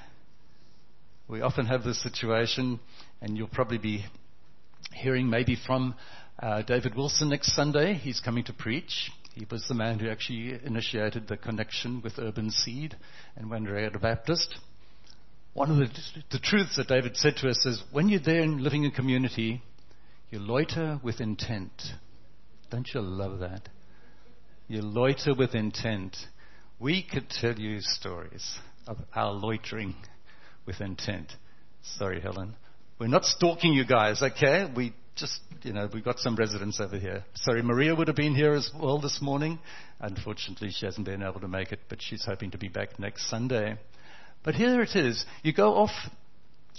we 1.28 1.40
often 1.40 1.66
have 1.66 1.82
this 1.82 2.00
situation, 2.02 2.78
and 3.20 3.36
you'll 3.36 3.48
probably 3.48 3.78
be 3.78 4.04
hearing 4.92 5.28
maybe 5.28 5.56
from 5.66 5.94
uh, 6.40 6.62
David 6.62 6.94
Wilson 6.94 7.30
next 7.30 7.54
Sunday. 7.56 7.94
He's 7.94 8.20
coming 8.20 8.44
to 8.44 8.52
preach. 8.52 9.10
He 9.34 9.46
was 9.50 9.66
the 9.68 9.74
man 9.74 9.98
who 9.98 10.08
actually 10.08 10.58
initiated 10.64 11.26
the 11.26 11.36
connection 11.36 12.00
with 12.02 12.18
Urban 12.18 12.50
Seed 12.50 12.96
and 13.36 13.50
Wandera 13.50 14.00
Baptist. 14.00 14.56
One 15.56 15.70
of 15.70 15.78
the, 15.78 15.88
the 16.32 16.38
truths 16.38 16.76
that 16.76 16.86
David 16.86 17.16
said 17.16 17.36
to 17.38 17.48
us 17.48 17.64
is 17.64 17.82
when 17.90 18.10
you're 18.10 18.20
there 18.20 18.42
and 18.42 18.60
living 18.60 18.84
in 18.84 18.90
community, 18.90 19.62
you 20.28 20.38
loiter 20.38 21.00
with 21.02 21.18
intent. 21.18 21.72
Don't 22.70 22.86
you 22.92 23.00
love 23.00 23.38
that? 23.38 23.66
You 24.68 24.82
loiter 24.82 25.32
with 25.34 25.54
intent. 25.54 26.14
We 26.78 27.02
could 27.02 27.30
tell 27.30 27.58
you 27.58 27.78
stories 27.80 28.58
of 28.86 28.98
our 29.14 29.32
loitering 29.32 29.94
with 30.66 30.82
intent. 30.82 31.32
Sorry, 31.96 32.20
Helen. 32.20 32.54
We're 32.98 33.06
not 33.06 33.24
stalking 33.24 33.72
you 33.72 33.86
guys, 33.86 34.20
okay? 34.22 34.70
We 34.76 34.92
just, 35.14 35.40
you 35.62 35.72
know, 35.72 35.88
we've 35.90 36.04
got 36.04 36.18
some 36.18 36.36
residents 36.36 36.80
over 36.80 36.98
here. 36.98 37.24
Sorry, 37.32 37.62
Maria 37.62 37.94
would 37.94 38.08
have 38.08 38.16
been 38.16 38.34
here 38.34 38.52
as 38.52 38.70
well 38.78 39.00
this 39.00 39.22
morning. 39.22 39.58
Unfortunately, 40.00 40.68
she 40.70 40.84
hasn't 40.84 41.06
been 41.06 41.22
able 41.22 41.40
to 41.40 41.48
make 41.48 41.72
it, 41.72 41.80
but 41.88 42.02
she's 42.02 42.26
hoping 42.26 42.50
to 42.50 42.58
be 42.58 42.68
back 42.68 42.98
next 42.98 43.30
Sunday. 43.30 43.78
But 44.46 44.54
here 44.54 44.80
it 44.80 44.94
is. 44.94 45.26
You 45.42 45.52
go 45.52 45.74
off 45.74 45.90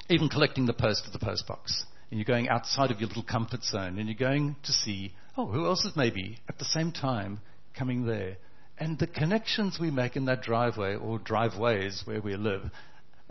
even 0.10 0.30
collecting 0.30 0.66
the 0.66 0.74
post 0.74 1.04
at 1.06 1.12
the 1.12 1.20
post 1.20 1.46
box. 1.48 1.84
And 2.10 2.18
you're 2.18 2.26
going 2.26 2.48
outside 2.48 2.92
of 2.92 3.02
your 3.02 3.10
little 3.10 3.26
comfort 3.26 3.62
zone 3.62 4.00
and 4.00 4.08
you're 4.08 4.16
going 4.16 4.56
to 4.64 4.72
see, 4.72 5.14
oh, 5.36 5.48
who 5.48 5.66
else 5.66 5.84
is 5.84 5.94
maybe 5.98 6.40
at 6.48 6.58
the 6.60 6.66
same 6.66 6.94
time 6.94 7.42
coming 7.78 8.06
there? 8.06 8.38
And 8.78 8.98
the 8.98 9.06
connections 9.06 9.80
we 9.82 9.92
make 9.92 10.16
in 10.16 10.26
that 10.26 10.44
driveway 10.44 10.96
or 10.96 11.20
driveways 11.20 12.04
where 12.06 12.22
we 12.22 12.38
live, 12.38 12.72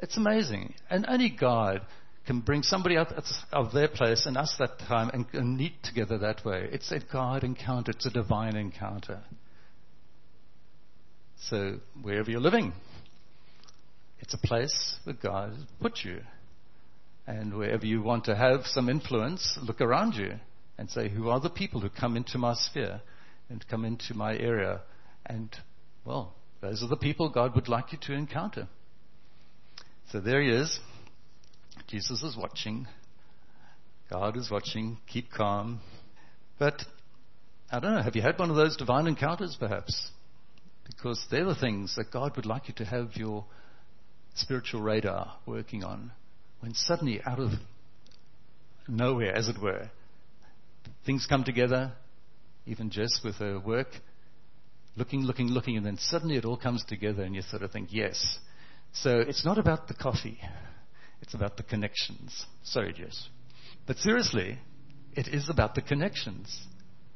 it's 0.00 0.19
amazing. 0.19 0.75
And 0.90 1.07
only 1.09 1.31
God 1.31 1.81
can 2.26 2.40
bring 2.40 2.62
somebody 2.62 2.99
out 2.99 3.14
of 3.55 3.73
their 3.73 3.88
place 3.88 4.26
and 4.26 4.37
us 4.37 4.55
that 4.59 4.78
time 4.81 5.09
and, 5.14 5.25
and 5.33 5.57
meet 5.57 5.83
together 5.83 6.19
that 6.19 6.45
way. 6.45 6.69
It's 6.73 6.93
a 6.93 7.00
God 7.11 7.43
encounter. 7.43 7.93
It's 7.93 8.05
a 8.05 8.11
divine 8.11 8.57
encounter. 8.57 9.23
So 11.49 11.78
wherever 12.02 12.31
you're 12.31 12.40
living, 12.40 12.75
it's 14.20 14.35
a 14.35 14.38
place 14.38 14.96
where 15.04 15.16
God 15.20 15.50
has 15.50 15.64
put 15.80 15.99
you. 16.04 16.20
And 17.26 17.56
wherever 17.56 17.85
you 17.85 18.02
want 18.02 18.25
to 18.26 18.37
have 18.37 18.66
some 18.66 18.88
influence, 18.88 19.58
look 19.62 19.80
around 19.80 20.14
you 20.14 20.35
and 20.78 20.88
say, 20.88 21.08
who 21.08 21.28
are 21.28 21.40
the 21.40 21.50
people 21.50 21.80
who 21.80 21.88
come 21.88 22.16
into 22.16 22.38
my 22.38 22.54
sphere 22.54 23.00
and 23.49 23.66
come 23.68 23.85
into 23.85 24.14
my 24.14 24.37
area? 24.37 24.80
And, 25.25 25.54
well, 26.04 26.35
those 26.61 26.82
are 26.82 26.88
the 26.88 26.96
people 26.96 27.28
God 27.28 27.54
would 27.54 27.68
like 27.68 27.92
you 27.92 27.99
to 28.02 28.12
encounter. 28.12 28.68
So 30.12 30.20
there 30.20 30.40
he 30.40 30.50
is. 30.50 30.78
Jesus 31.88 32.23
is 32.23 32.37
watching. 32.37 32.87
God 34.08 34.37
is 34.37 34.50
watching. 34.50 34.99
Keep 35.08 35.32
calm. 35.32 35.80
But 36.58 36.82
I 37.70 37.80
don't 37.80 37.96
know, 37.96 38.02
have 38.02 38.14
you 38.14 38.23
had 38.23 38.38
one 38.38 38.50
of 38.50 38.56
those 38.56 38.76
divine 38.76 39.08
encounters 39.08 39.56
perhaps? 39.58 40.11
Because 40.87 41.25
they're 41.30 41.44
the 41.44 41.56
things 41.56 41.96
that 41.96 42.12
God 42.12 42.37
would 42.37 42.46
like 42.46 42.68
you 42.68 42.75
to 42.75 42.85
have 42.85 43.16
your 43.16 43.44
spiritual 44.37 44.81
radar 44.83 45.37
working 45.47 45.85
on. 45.85 46.12
When 46.61 46.75
suddenly, 46.75 47.21
out 47.25 47.38
of 47.38 47.50
nowhere, 48.88 49.35
as 49.35 49.49
it 49.49 49.61
were, 49.61 49.90
things 51.05 51.26
come 51.28 51.45
together, 51.45 51.93
even 52.66 52.90
Jess 52.90 53.21
with 53.25 53.37
her 53.37 53.59
work, 53.59 53.88
looking, 54.97 55.23
looking, 55.23 55.49
looking, 55.49 55.76
and 55.76 55.87
then 55.87 55.99
suddenly 55.99 56.37
it 56.37 56.45
all 56.45 56.57
comes 56.57 56.85
together 56.85 57.23
and 57.23 57.35
you 57.35 57.43
sort 57.43 57.62
of 57.62 57.71
think, 57.71 57.88
yes. 57.93 58.38
So 58.93 59.19
it's 59.19 59.45
not 59.45 59.59
about 59.59 59.88
the 59.88 59.95
coffee. 59.95 60.38
It's 61.21 61.35
about 61.35 61.57
the 61.57 61.62
connections. 61.62 62.47
Sorry, 62.64 62.93
Jess. 62.93 63.28
But 63.87 63.99
seriously, 63.99 64.59
it 65.14 65.28
is 65.28 65.49
about 65.49 65.75
the 65.75 65.83
connections. 65.83 66.61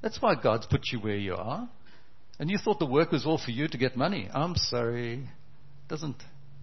That's 0.02 0.20
why 0.22 0.34
God's 0.34 0.66
put 0.66 0.82
you 0.92 1.00
where 1.00 1.16
you 1.16 1.34
are. 1.34 1.68
And 2.38 2.50
you 2.50 2.58
thought 2.58 2.78
the 2.78 2.86
work 2.86 3.12
was 3.12 3.26
all 3.26 3.38
for 3.38 3.50
you 3.50 3.68
to 3.68 3.76
get 3.76 3.96
money. 3.96 4.28
I'm 4.32 4.56
sorry. 4.56 5.28
Doesn't, 5.88 6.16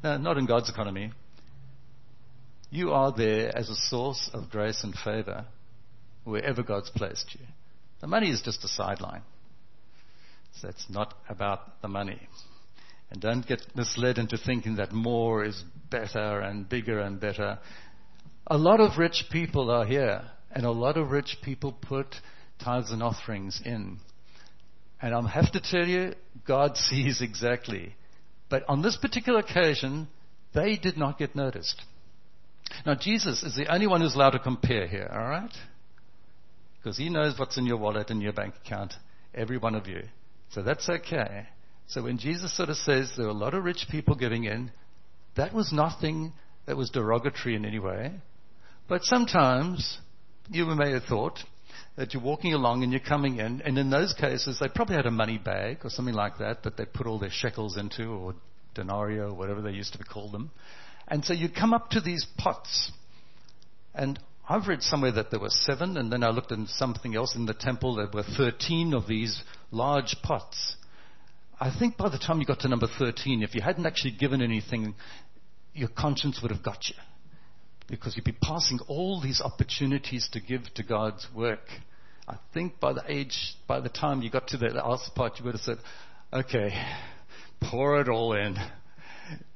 no, 0.04 0.18
not 0.18 0.38
in 0.38 0.46
God's 0.46 0.70
economy. 0.70 1.12
You 2.70 2.92
are 2.92 3.14
there 3.16 3.56
as 3.58 3.70
a 3.70 3.76
source 3.76 4.30
of 4.34 4.50
grace 4.50 4.84
and 4.84 4.94
favor 4.94 5.46
wherever 6.24 6.64
God's 6.64 6.90
placed 6.90 7.34
you. 7.34 7.46
The 8.02 8.08
money 8.08 8.30
is 8.30 8.42
just 8.42 8.64
a 8.64 8.68
sideline. 8.68 9.24
So 10.62 10.68
it's 10.68 10.86
not 10.90 11.14
about 11.30 11.82
the 11.82 11.88
money. 11.88 12.28
And 13.10 13.22
don't 13.22 13.48
get 13.48 13.62
misled 13.76 14.18
into 14.18 14.38
thinking 14.38 14.76
that 14.76 14.92
more 14.92 15.46
is 15.46 15.64
better 15.90 16.42
and 16.42 16.68
bigger 16.68 17.00
and 17.00 17.20
better. 17.20 17.60
A 18.48 18.58
lot 18.58 18.82
of 18.82 18.98
rich 18.98 19.26
people 19.32 19.72
are 19.72 19.86
here, 19.86 20.24
and 20.52 20.66
a 20.66 20.72
lot 20.72 20.98
of 20.98 21.12
rich 21.12 21.38
people 21.42 21.72
put 21.72 22.08
tithes 22.64 22.92
and 22.92 23.02
offerings 23.02 23.62
in. 23.64 24.00
And 25.02 25.14
I 25.14 25.30
have 25.30 25.52
to 25.54 25.62
tell 25.62 25.88
you, 25.88 26.14
God 26.46 26.76
sees 26.78 27.22
exactly. 27.22 27.96
But 28.50 28.64
on 28.68 28.82
this 28.82 28.98
particular 28.98 29.40
occasion, 29.40 30.08
they 30.54 30.78
did 30.78 30.98
not 30.98 31.20
get 31.20 31.36
noticed. 31.36 31.82
Now, 32.86 32.96
Jesus 32.96 33.44
is 33.44 33.56
the 33.56 33.72
only 33.74 33.88
one 33.88 34.02
who's 34.02 34.16
allowed 34.16 34.32
to 34.32 34.40
compare 34.40 34.88
here, 34.88 35.10
all 35.12 35.28
right? 35.28 35.54
Because 36.78 36.98
he 36.98 37.10
knows 37.10 37.38
what's 37.38 37.58
in 37.58 37.66
your 37.66 37.78
wallet 37.78 38.10
and 38.10 38.22
your 38.22 38.34
bank 38.34 38.56
account, 38.66 38.94
every 39.34 39.58
one 39.58 39.76
of 39.76 39.88
you. 39.88 40.04
So 40.52 40.62
that's 40.64 40.88
okay. 40.88 41.48
So 41.88 42.04
when 42.04 42.18
Jesus 42.18 42.56
sort 42.56 42.70
of 42.70 42.78
says 42.78 43.12
there 43.16 43.28
are 43.28 43.30
a 43.30 43.34
lot 43.34 43.54
of 43.54 43.64
rich 43.64 43.88
people 43.90 44.16
giving 44.16 44.46
in, 44.46 44.72
that 45.36 45.54
was 45.54 45.72
nothing 45.72 46.34
that 46.66 46.78
was 46.78 46.90
derogatory 46.90 47.56
in 47.56 47.66
any 47.66 47.80
way. 47.80 48.12
But 48.88 49.04
sometimes 49.04 50.00
you 50.50 50.66
may 50.66 50.92
have 50.92 51.04
thought 51.04 51.40
that 51.98 52.14
you're 52.14 52.24
walking 52.24 52.54
along 52.54 52.84
and 52.84 52.92
you're 52.92 53.02
coming 53.02 53.38
in, 53.38 53.62
and 53.62 53.78
in 53.78 53.90
those 53.90 54.14
cases 54.14 54.60
they 54.60 54.68
probably 54.70 54.96
had 54.96 55.08
a 55.08 55.12
money 55.12 55.38
bag 55.38 55.80
or 55.84 55.90
something 55.90 56.14
like 56.14 56.38
that 56.38 56.64
that 56.64 56.78
they 56.78 56.86
put 56.86 57.08
all 57.08 57.20
their 57.20 57.32
shekels 57.32 57.76
into, 57.76 58.06
or 58.06 58.36
denarii, 58.76 59.20
or 59.20 59.34
whatever 59.34 59.62
they 59.62 59.72
used 59.72 59.94
to 59.94 60.04
call 60.04 60.30
them. 60.30 60.52
And 61.08 61.26
so 61.26 61.34
you 61.34 61.50
come 61.50 61.74
up 61.74 61.90
to 61.92 62.00
these 62.00 62.26
pots, 62.38 62.92
and 63.96 64.20
I've 64.48 64.68
read 64.68 64.84
somewhere 64.84 65.12
that 65.14 65.32
there 65.32 65.40
were 65.40 65.50
seven, 65.50 65.98
and 65.98 66.12
then 66.12 66.24
I 66.24 66.30
looked 66.30 66.52
at 66.52 66.60
something 66.68 67.16
else 67.16 67.36
in 67.36 67.48
the 67.48 67.54
temple. 67.54 67.96
There 67.96 68.08
were 68.14 68.24
13 68.24 68.94
of 68.94 69.08
these 69.08 69.42
large 69.72 70.16
pots. 70.24 70.76
I 71.60 71.76
think 71.78 71.98
by 71.98 72.10
the 72.10 72.20
time 72.20 72.40
you 72.40 72.46
got 72.46 72.60
to 72.60 72.68
number 72.68 72.88
13, 73.00 73.42
if 73.42 73.56
you 73.56 73.62
hadn't 73.62 73.88
actually 73.88 74.12
given 74.12 74.42
anything, 74.44 74.94
your 75.74 75.90
conscience 75.90 76.40
would 76.42 76.52
have 76.52 76.64
got 76.64 76.88
you. 76.88 76.96
Because 77.88 78.16
you'd 78.16 78.26
be 78.26 78.34
passing 78.34 78.80
all 78.88 79.22
these 79.22 79.42
opportunities 79.42 80.28
to 80.34 80.42
give 80.42 80.64
to 80.76 80.84
God's 80.84 81.28
work. 81.34 81.66
I 82.28 82.36
think 82.54 82.80
by 82.80 82.94
the 82.94 83.04
age, 83.08 83.56
by 83.68 83.80
the 83.80 83.90
time 83.90 84.22
you 84.22 84.30
got 84.30 84.48
to 84.50 84.58
the 84.58 84.68
last 84.68 85.16
part, 85.16 85.40
you 85.40 85.46
would 85.46 85.54
have 85.54 85.62
said, 85.62 85.78
okay, 86.34 86.72
pour 87.62 88.02
it 88.02 88.10
all 88.10 88.34
in. 88.34 88.58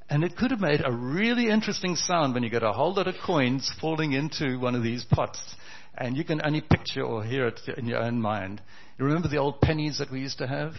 And 0.08 0.24
it 0.24 0.36
could 0.36 0.50
have 0.50 0.60
made 0.60 0.80
a 0.84 0.92
really 0.92 1.48
interesting 1.48 1.96
sound 1.96 2.34
when 2.34 2.42
you 2.42 2.50
get 2.50 2.62
a 2.62 2.72
whole 2.72 2.94
lot 2.94 3.06
of 3.06 3.14
coins 3.24 3.70
falling 3.80 4.12
into 4.12 4.58
one 4.58 4.74
of 4.74 4.82
these 4.82 5.04
pots. 5.04 5.54
And 5.96 6.16
you 6.16 6.24
can 6.24 6.40
only 6.44 6.62
picture 6.62 7.02
or 7.02 7.22
hear 7.22 7.46
it 7.46 7.60
in 7.76 7.86
your 7.86 8.02
own 8.02 8.20
mind. 8.20 8.62
You 8.98 9.04
remember 9.04 9.28
the 9.28 9.38
old 9.38 9.60
pennies 9.60 9.98
that 9.98 10.10
we 10.10 10.20
used 10.20 10.38
to 10.38 10.46
have? 10.46 10.74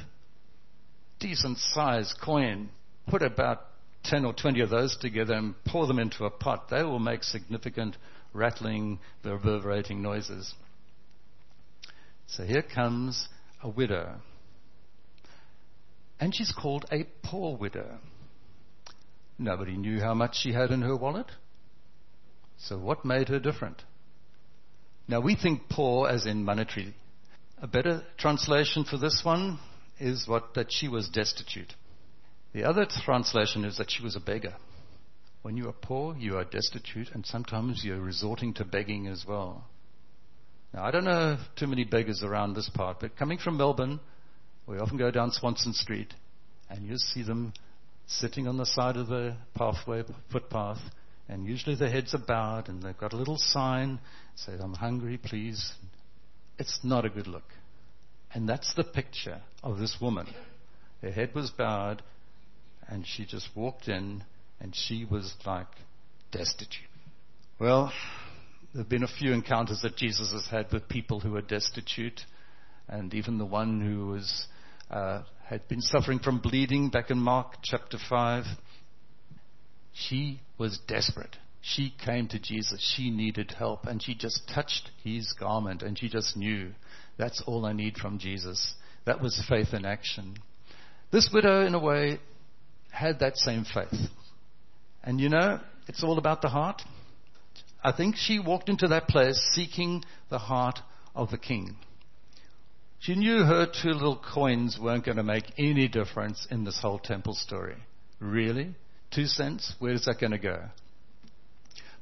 decent 1.24 1.57
sized 1.57 2.19
coin, 2.22 2.69
put 3.07 3.22
about 3.22 3.62
10 4.03 4.25
or 4.25 4.33
20 4.33 4.62
of 4.62 4.69
those 4.69 4.98
together 4.98 5.33
and 5.33 5.55
pour 5.65 5.88
them 5.88 6.00
into 6.00 6.25
a 6.25 6.29
pot, 6.29 6.69
they 6.69 6.83
will 6.83 7.00
make 7.00 7.24
significant 7.24 7.98
rattling, 8.33 9.00
reverberating 9.24 10.01
noises. 10.01 10.53
So 12.27 12.43
here 12.43 12.63
comes 12.63 13.27
a 13.62 13.69
widow. 13.69 14.15
And 16.19 16.33
she's 16.36 16.51
called 16.51 16.86
a 16.91 17.05
poor 17.24 17.57
widow. 17.57 18.00
Nobody 19.38 19.77
knew 19.77 20.00
how 20.00 20.13
much 20.13 20.38
she 20.38 20.53
had 20.53 20.72
in 20.72 20.81
her 20.81 20.95
wallet. 20.95 21.27
So 22.57 22.77
what 22.77 23.03
made 23.05 23.29
her 23.29 23.39
different? 23.39 23.81
Now 25.07 25.19
we 25.19 25.36
think 25.36 25.69
poor 25.69 26.07
as 26.07 26.25
in 26.25 26.45
monetary. 26.45 26.93
A 27.62 27.67
better 27.67 28.03
translation 28.17 28.83
for 28.83 28.98
this 28.98 29.22
one 29.24 29.60
is 30.00 30.27
what 30.27 30.53
that 30.55 30.67
she 30.72 30.88
was 30.88 31.10
destitute. 31.10 31.74
The 32.53 32.63
other 32.63 32.86
translation 32.86 33.65
is 33.65 33.77
that 33.77 33.89
she 33.89 34.03
was 34.03 34.15
a 34.15 34.19
beggar. 34.19 34.55
When 35.41 35.57
you 35.57 35.67
are 35.67 35.74
poor, 35.74 36.15
you 36.15 36.38
are 36.38 36.45
destitute, 36.45 37.10
and 37.13 37.25
sometimes 37.25 37.83
you're 37.83 38.00
resorting 38.00 38.53
to 38.55 38.65
begging 38.65 39.07
as 39.07 39.25
well. 39.27 39.65
Now, 40.74 40.86
I 40.86 40.91
don't 40.91 41.03
know 41.03 41.38
too 41.55 41.67
many 41.67 41.83
beggars 41.83 42.22
around 42.24 42.53
this 42.53 42.69
part, 42.69 43.00
but 43.00 43.17
coming 43.17 43.39
from 43.39 43.57
Melbourne, 43.57 44.00
we 44.67 44.77
often 44.77 44.98
go 44.98 45.12
down 45.12 45.31
Swanston 45.31 45.74
Street, 45.74 46.13
and 46.69 46.86
you 46.86 46.98
see 46.98 47.24
them 47.24 47.53
sitting 48.07 48.48
on 48.48 48.57
the 48.57 48.65
side 48.65 48.98
of 48.98 49.07
the 49.07 49.36
pathway, 49.55 50.03
footpath, 50.31 50.79
and 51.27 51.45
usually 51.45 51.75
their 51.75 51.89
heads 51.89 52.13
are 52.13 52.24
bowed, 52.25 52.69
and 52.69 52.83
they've 52.83 52.98
got 52.98 53.13
a 53.13 53.17
little 53.17 53.38
sign, 53.38 54.00
says, 54.36 54.60
I'm 54.62 54.74
hungry, 54.74 55.17
please. 55.17 55.74
It's 56.60 56.79
not 56.83 57.05
a 57.05 57.10
good 57.10 57.27
look. 57.27 57.50
And 58.33 58.48
that's 58.48 58.74
the 58.75 58.83
picture 58.83 59.41
of 59.63 59.79
this 59.79 59.98
woman. 60.00 60.27
Her 61.01 61.12
head 61.12 61.33
was 61.33 61.51
bowed, 61.51 62.01
and 62.93 63.05
she 63.07 63.25
just 63.25 63.50
walked 63.55 63.88
in, 63.88 64.23
and 64.62 64.75
she 64.75 65.03
was 65.03 65.33
like 65.45 65.67
destitute. 66.31 66.88
Well, 67.59 67.91
there 68.73 68.83
have 68.83 68.89
been 68.89 69.03
a 69.03 69.07
few 69.07 69.33
encounters 69.33 69.81
that 69.81 69.97
Jesus 69.97 70.31
has 70.31 70.45
had 70.50 70.71
with 70.71 70.88
people 70.88 71.19
who 71.19 71.35
are 71.35 71.41
destitute, 71.41 72.21
and 72.88 73.13
even 73.13 73.39
the 73.39 73.45
one 73.45 73.81
who 73.81 74.07
was 74.07 74.45
uh, 74.91 75.23
had 75.45 75.67
been 75.67 75.81
suffering 75.81 76.19
from 76.19 76.39
bleeding 76.39 76.89
back 76.89 77.09
in 77.09 77.17
Mark 77.17 77.55
chapter 77.63 77.97
five. 78.09 78.43
She 79.91 80.39
was 80.59 80.79
desperate. 80.88 81.35
She 81.62 81.93
came 82.03 82.27
to 82.27 82.39
Jesus. 82.39 82.93
She 82.95 83.09
needed 83.09 83.55
help, 83.57 83.85
and 83.85 84.03
she 84.03 84.13
just 84.13 84.47
touched 84.53 84.91
his 85.03 85.33
garment, 85.39 85.81
and 85.81 85.97
she 85.97 86.09
just 86.09 86.38
knew 86.38 86.71
that's 87.17 87.41
all 87.47 87.65
I 87.65 87.73
need 87.73 87.97
from 87.97 88.19
Jesus. 88.19 88.75
That 89.05 89.21
was 89.21 89.43
faith 89.50 89.73
in 89.73 89.83
action. 89.83 90.38
This 91.12 91.29
widow, 91.33 91.65
in 91.65 91.73
a 91.73 91.79
way, 91.79 92.19
had 92.93 93.19
that 93.19 93.38
same 93.38 93.65
faith. 93.65 94.09
And 95.03 95.19
you 95.19 95.29
know, 95.29 95.59
it's 95.88 96.03
all 96.03 96.17
about 96.17 96.41
the 96.41 96.50
heart. 96.50 96.81
I 97.83 97.91
think 97.91 98.15
she 98.15 98.39
walked 98.39 98.69
into 98.69 98.88
that 98.89 99.07
place 99.07 99.38
seeking 99.53 100.03
the 100.29 100.38
heart 100.38 100.79
of 101.15 101.31
the 101.31 101.38
king. 101.38 101.75
She 103.00 103.15
knew 103.15 103.39
her 103.39 103.65
two 103.65 103.89
little 103.89 104.21
coins 104.33 104.79
weren't 104.81 105.03
going 105.03 105.17
to 105.17 105.23
make 105.23 105.43
any 105.57 105.89
difference 105.89 106.47
in 106.50 106.63
this 106.63 106.79
whole 106.81 107.00
temple 107.00 107.33
story. 107.33 107.75
Really? 108.19 108.75
Two 109.12 109.25
cents? 109.25 109.73
Where's 109.79 110.05
that 110.05 110.21
going 110.21 110.31
to 110.31 110.38
go? 110.38 110.63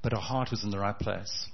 But 0.03 0.11
her 0.11 0.19
heart 0.19 0.51
was 0.51 0.63
in 0.63 0.69
the 0.69 0.77
right 0.77 0.97
place. 0.97 1.47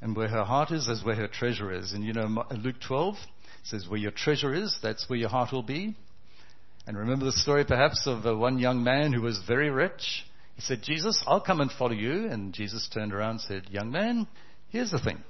And 0.00 0.14
where 0.14 0.28
her 0.28 0.44
heart 0.44 0.70
is, 0.70 0.86
is 0.86 1.04
where 1.04 1.16
her 1.16 1.26
treasure 1.26 1.72
is. 1.72 1.92
And 1.92 2.04
you 2.04 2.12
know, 2.12 2.44
Luke 2.52 2.80
12 2.86 3.16
says, 3.64 3.88
Where 3.88 3.98
your 3.98 4.12
treasure 4.12 4.54
is, 4.54 4.78
that's 4.80 5.08
where 5.08 5.18
your 5.18 5.28
heart 5.28 5.50
will 5.50 5.64
be. 5.64 5.96
And 6.88 6.98
remember 6.98 7.26
the 7.26 7.32
story 7.32 7.64
perhaps 7.64 8.02
of 8.06 8.26
uh, 8.26 8.36
one 8.36 8.58
young 8.58 8.82
man 8.82 9.12
who 9.12 9.22
was 9.22 9.40
very 9.46 9.70
rich 9.70 10.24
he 10.58 10.62
said, 10.62 10.82
Jesus, 10.82 11.22
I'll 11.24 11.40
come 11.40 11.60
and 11.60 11.70
follow 11.70 11.92
you. 11.92 12.26
And 12.26 12.52
Jesus 12.52 12.88
turned 12.92 13.14
around 13.14 13.30
and 13.30 13.40
said, 13.42 13.70
Young 13.70 13.92
man, 13.92 14.26
here's 14.70 14.90
the 14.90 14.98
thing. 14.98 15.22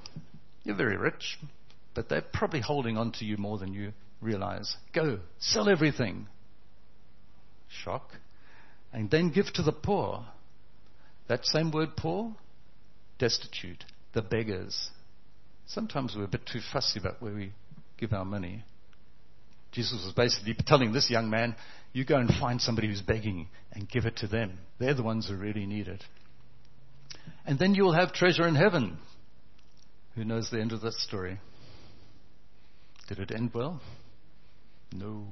You're 0.63 0.75
very 0.75 0.97
rich, 0.97 1.39
but 1.95 2.09
they're 2.09 2.25
probably 2.33 2.63
holding 2.63 2.97
on 2.97 3.13
to 3.13 3.27
you 3.27 3.37
more 3.37 3.59
than 3.59 3.75
you 3.75 3.93
realize. 4.23 4.75
Go, 4.95 5.19
sell 5.39 5.69
everything. 5.69 6.29
Shock. 7.69 8.11
And 8.91 9.11
then 9.11 9.31
give 9.31 9.53
to 9.53 9.63
the 9.63 9.71
poor. 9.71 10.25
That 11.29 11.45
same 11.45 11.73
word, 11.73 11.91
poor, 11.95 12.35
destitute, 13.19 13.85
the 14.15 14.23
beggars. 14.23 14.89
Sometimes 15.67 16.15
we're 16.17 16.25
a 16.25 16.29
bit 16.29 16.47
too 16.51 16.61
fussy 16.73 17.01
about 17.01 17.21
where 17.21 17.35
we 17.35 17.53
give 17.99 18.15
our 18.15 18.25
money. 18.25 18.65
Jesus 19.79 20.03
was 20.05 20.13
basically 20.13 20.57
telling 20.67 20.91
this 20.91 21.09
young 21.09 21.31
man, 21.31 21.55
you 21.93 22.05
go 22.05 22.17
and 22.17 22.29
find 22.41 22.61
somebody 22.61 22.89
who's 22.89 23.01
begging 23.01 23.47
and 23.73 23.89
give 23.89 24.07
it 24.07 24.17
to 24.17 24.27
them. 24.27 24.59
They're 24.81 24.93
the 24.93 25.05
ones 25.05 25.29
who 25.29 25.37
really 25.37 25.67
need 25.67 25.87
it. 25.87 26.03
And 27.47 27.61
then 27.61 27.77
you 27.77 27.85
will 27.85 27.93
have 27.93 28.13
treasure 28.13 28.49
in 28.49 28.57
heaven. 28.57 28.99
Who 30.17 30.25
knows 30.25 30.51
the 30.51 30.61
end 30.61 30.73
of 30.73 30.81
that 30.81 30.95
story? 30.95 31.39
Did 33.07 33.21
it 33.21 33.31
end 33.31 33.53
well? 33.55 33.81
No. 34.93 35.29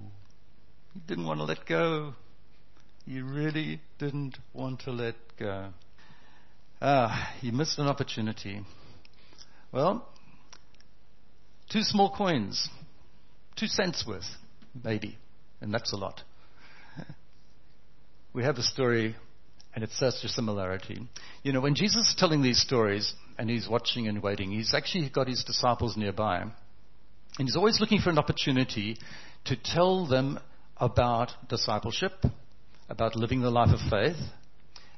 He 0.94 1.00
didn't 1.08 1.26
want 1.26 1.40
to 1.40 1.44
let 1.44 1.66
go. 1.66 2.14
He 3.04 3.20
really 3.20 3.80
didn't 3.98 4.38
want 4.54 4.82
to 4.82 4.92
let 4.92 5.16
go. 5.40 5.70
Ah, 6.80 7.34
he 7.40 7.50
missed 7.50 7.80
an 7.80 7.88
opportunity. 7.88 8.60
Well, 9.72 10.08
two 11.68 11.82
small 11.82 12.14
coins, 12.14 12.68
two 13.56 13.66
cents 13.66 14.04
worth, 14.06 14.28
maybe, 14.84 15.18
and 15.60 15.72
that's 15.72 15.92
a 15.92 15.96
lot 15.96 16.22
we 18.36 18.44
have 18.44 18.58
a 18.58 18.62
story, 18.62 19.16
and 19.74 19.82
it's 19.82 19.98
such 19.98 20.22
a 20.22 20.28
similarity. 20.28 21.00
You 21.42 21.54
know, 21.54 21.62
when 21.62 21.74
Jesus 21.74 22.10
is 22.10 22.14
telling 22.18 22.42
these 22.42 22.60
stories, 22.60 23.14
and 23.38 23.48
he's 23.48 23.66
watching 23.66 24.08
and 24.08 24.22
waiting, 24.22 24.52
he's 24.52 24.74
actually 24.74 25.08
got 25.08 25.26
his 25.26 25.42
disciples 25.42 25.96
nearby. 25.96 26.42
And 26.42 27.48
he's 27.48 27.56
always 27.56 27.80
looking 27.80 28.00
for 28.00 28.10
an 28.10 28.18
opportunity 28.18 28.98
to 29.46 29.56
tell 29.56 30.06
them 30.06 30.38
about 30.76 31.32
discipleship, 31.48 32.12
about 32.90 33.16
living 33.16 33.40
the 33.40 33.50
life 33.50 33.70
of 33.72 33.80
faith. 33.90 34.22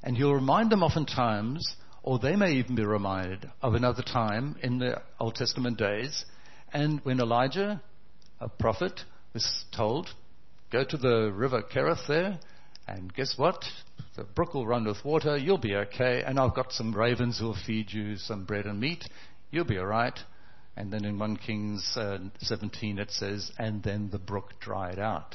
And 0.03 0.17
he'll 0.17 0.35
remind 0.35 0.71
them 0.71 0.83
oftentimes, 0.83 1.77
or 2.03 2.19
they 2.19 2.35
may 2.35 2.55
even 2.55 2.75
be 2.75 2.85
reminded 2.85 3.49
of 3.63 3.75
another 3.75 4.03
time 4.03 4.57
in 4.65 4.81
the 4.81 5.01
Old 5.21 5.37
Testament 5.37 5.79
days, 5.79 6.25
and 6.73 7.01
when 7.05 7.21
Elijah, 7.21 7.81
a 8.41 8.49
prophet, 8.49 9.01
was 9.35 9.65
told, 9.75 10.09
go 10.71 10.85
to 10.85 10.97
the 10.97 11.33
river 11.35 11.63
Kerith 11.63 12.07
there, 12.07 12.39
and 12.87 13.13
guess 13.13 13.35
what? 13.37 13.65
The 14.17 14.25
brook 14.25 14.55
will 14.55 14.67
run 14.67 14.87
with 14.87 15.05
water. 15.05 15.37
You'll 15.37 15.59
be 15.59 15.77
okay. 15.77 16.23
And 16.27 16.41
I've 16.41 16.55
got 16.55 16.73
some 16.73 16.95
ravens 16.95 17.39
who'll 17.39 17.57
feed 17.67 17.93
you 17.93 18.17
some 18.17 18.45
bread 18.45 18.65
and 18.65 18.81
meat. 18.81 19.05
You'll 19.51 19.65
be 19.65 19.79
all 19.79 19.87
right. 19.87 20.19
And 20.77 20.93
then 20.93 21.05
in 21.05 21.19
1 21.19 21.37
Kings 21.37 21.97
uh, 21.97 22.19
17 22.41 22.99
it 22.99 23.11
says, 23.11 23.53
and 23.59 23.83
then 23.83 24.09
the 24.11 24.19
brook 24.19 24.55
dried 24.61 24.99
out. 24.99 25.35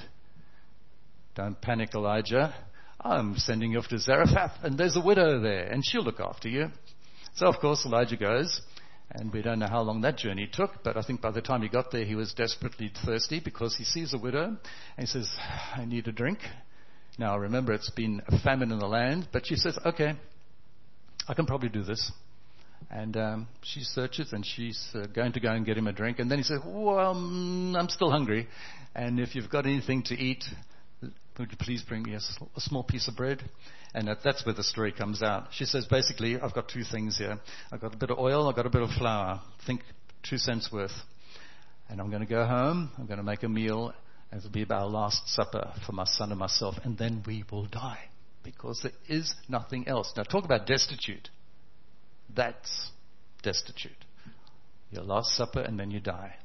Don't 1.36 1.60
panic, 1.62 1.90
Elijah. 1.94 2.54
I'm 3.00 3.38
sending 3.38 3.72
you 3.72 3.80
off 3.80 3.88
to 3.90 4.00
Zarephath, 4.00 4.64
and 4.64 4.78
there's 4.78 4.96
a 4.96 5.02
widow 5.02 5.42
there, 5.42 5.66
and 5.66 5.84
she'll 5.86 6.04
look 6.04 6.20
after 6.20 6.48
you. 6.48 6.68
So, 7.36 7.48
of 7.48 7.60
course, 7.60 7.86
Elijah 7.86 8.16
goes, 8.16 8.62
and 9.12 9.32
we 9.32 9.42
don't 9.42 9.60
know 9.60 9.68
how 9.68 9.82
long 9.82 10.02
that 10.02 10.18
journey 10.18 10.50
took, 10.52 10.84
but 10.84 10.98
I 10.98 11.04
think 11.04 11.22
by 11.22 11.32
the 11.32 11.42
time 11.42 11.62
he 11.62 11.70
got 11.70 11.92
there, 11.92 12.06
he 12.06 12.16
was 12.16 12.34
desperately 12.34 12.92
thirsty 13.06 13.40
because 13.44 13.76
he 13.76 13.84
sees 13.84 14.14
a 14.14 14.18
widow, 14.18 14.46
and 14.46 14.60
he 14.98 15.06
says, 15.06 15.30
I 15.76 15.86
need 15.86 16.08
a 16.08 16.12
drink. 16.12 16.40
Now, 17.20 17.38
remember, 17.38 17.74
it's 17.74 17.92
been 17.92 18.22
a 18.28 18.40
famine 18.40 18.72
in 18.72 18.80
the 18.80 18.88
land, 18.88 19.28
but 19.32 19.46
she 19.46 19.56
says, 19.56 19.78
okay, 19.86 20.14
I 21.28 21.34
can 21.34 21.46
probably 21.46 21.70
do 21.70 21.84
this. 21.84 22.12
And 22.90 23.16
um, 23.18 23.48
she 23.62 23.82
searches 23.82 24.34
and 24.34 24.46
she's 24.46 24.90
uh, 24.94 25.06
going 25.08 25.32
to 25.34 25.40
go 25.40 25.52
and 25.52 25.66
get 25.66 25.78
him 25.78 25.88
a 25.88 25.94
drink. 25.94 26.20
And 26.20 26.30
then 26.30 26.38
he 26.38 26.44
says, 26.44 26.60
Well, 26.66 27.16
mm, 27.16 27.76
I'm 27.76 27.88
still 27.88 28.12
hungry. 28.12 28.48
And 28.94 29.20
if 29.20 29.36
you've 29.36 29.50
got 29.50 29.66
anything 29.66 30.04
to 30.04 30.16
eat, 30.16 30.44
would 31.02 31.50
you 31.50 31.58
please 31.60 31.82
bring 31.82 32.04
me 32.04 32.14
a, 32.14 32.18
a 32.18 32.62
small 32.62 32.84
piece 32.84 33.08
of 33.08 33.16
bread? 33.16 33.42
And 33.94 34.08
that, 34.08 34.20
that's 34.24 34.46
where 34.46 34.56
the 34.56 34.64
story 34.64 34.92
comes 34.92 35.22
out. 35.22 35.48
She 35.52 35.66
says, 35.66 35.86
Basically, 35.86 36.40
I've 36.40 36.54
got 36.54 36.68
two 36.68 36.84
things 36.84 37.18
here. 37.18 37.40
I've 37.72 37.82
got 37.82 37.94
a 37.94 37.98
bit 37.98 38.10
of 38.10 38.18
oil, 38.18 38.50
I've 38.50 38.56
got 38.56 38.66
a 38.66 38.70
bit 38.70 38.82
of 38.82 38.90
flour. 38.92 39.42
Think 39.68 39.82
two 40.28 40.38
cents 40.38 40.70
worth. 40.72 40.92
And 41.90 42.00
I'm 42.02 42.10
going 42.10 42.22
to 42.22 42.28
go 42.28 42.46
home, 42.46 42.92
I'm 42.98 43.06
going 43.06 43.18
to 43.18 43.24
make 43.24 43.44
a 43.44 43.50
meal, 43.50 43.94
and 44.32 44.40
It'll 44.40 44.52
be 44.52 44.66
our 44.72 44.88
last 44.88 45.28
supper 45.28 45.74
for 45.86 45.92
my 45.92 46.06
son 46.06 46.32
and 46.32 46.40
myself, 46.40 46.76
and 46.84 46.98
then 46.98 47.24
we 47.28 47.44
will 47.52 47.66
die 47.66 48.10
because 48.44 48.80
there 48.82 48.92
is 49.08 49.34
nothing 49.48 49.88
else. 49.88 50.12
Now, 50.18 50.24
talk 50.24 50.44
about 50.44 50.66
destitute. 50.66 51.30
That's 52.36 52.90
destitute. 53.44 53.92
Your 54.92 55.04
last 55.04 55.36
supper, 55.36 55.62
and 55.62 55.80
then 55.80 55.92
you 55.92 56.00
die. 56.00 56.36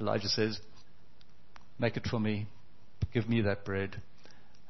Elijah 0.00 0.28
says, 0.28 0.58
Make 1.78 1.96
it 1.96 2.06
for 2.10 2.20
me, 2.20 2.46
give 3.12 3.28
me 3.28 3.40
that 3.42 3.64
bread, 3.64 4.00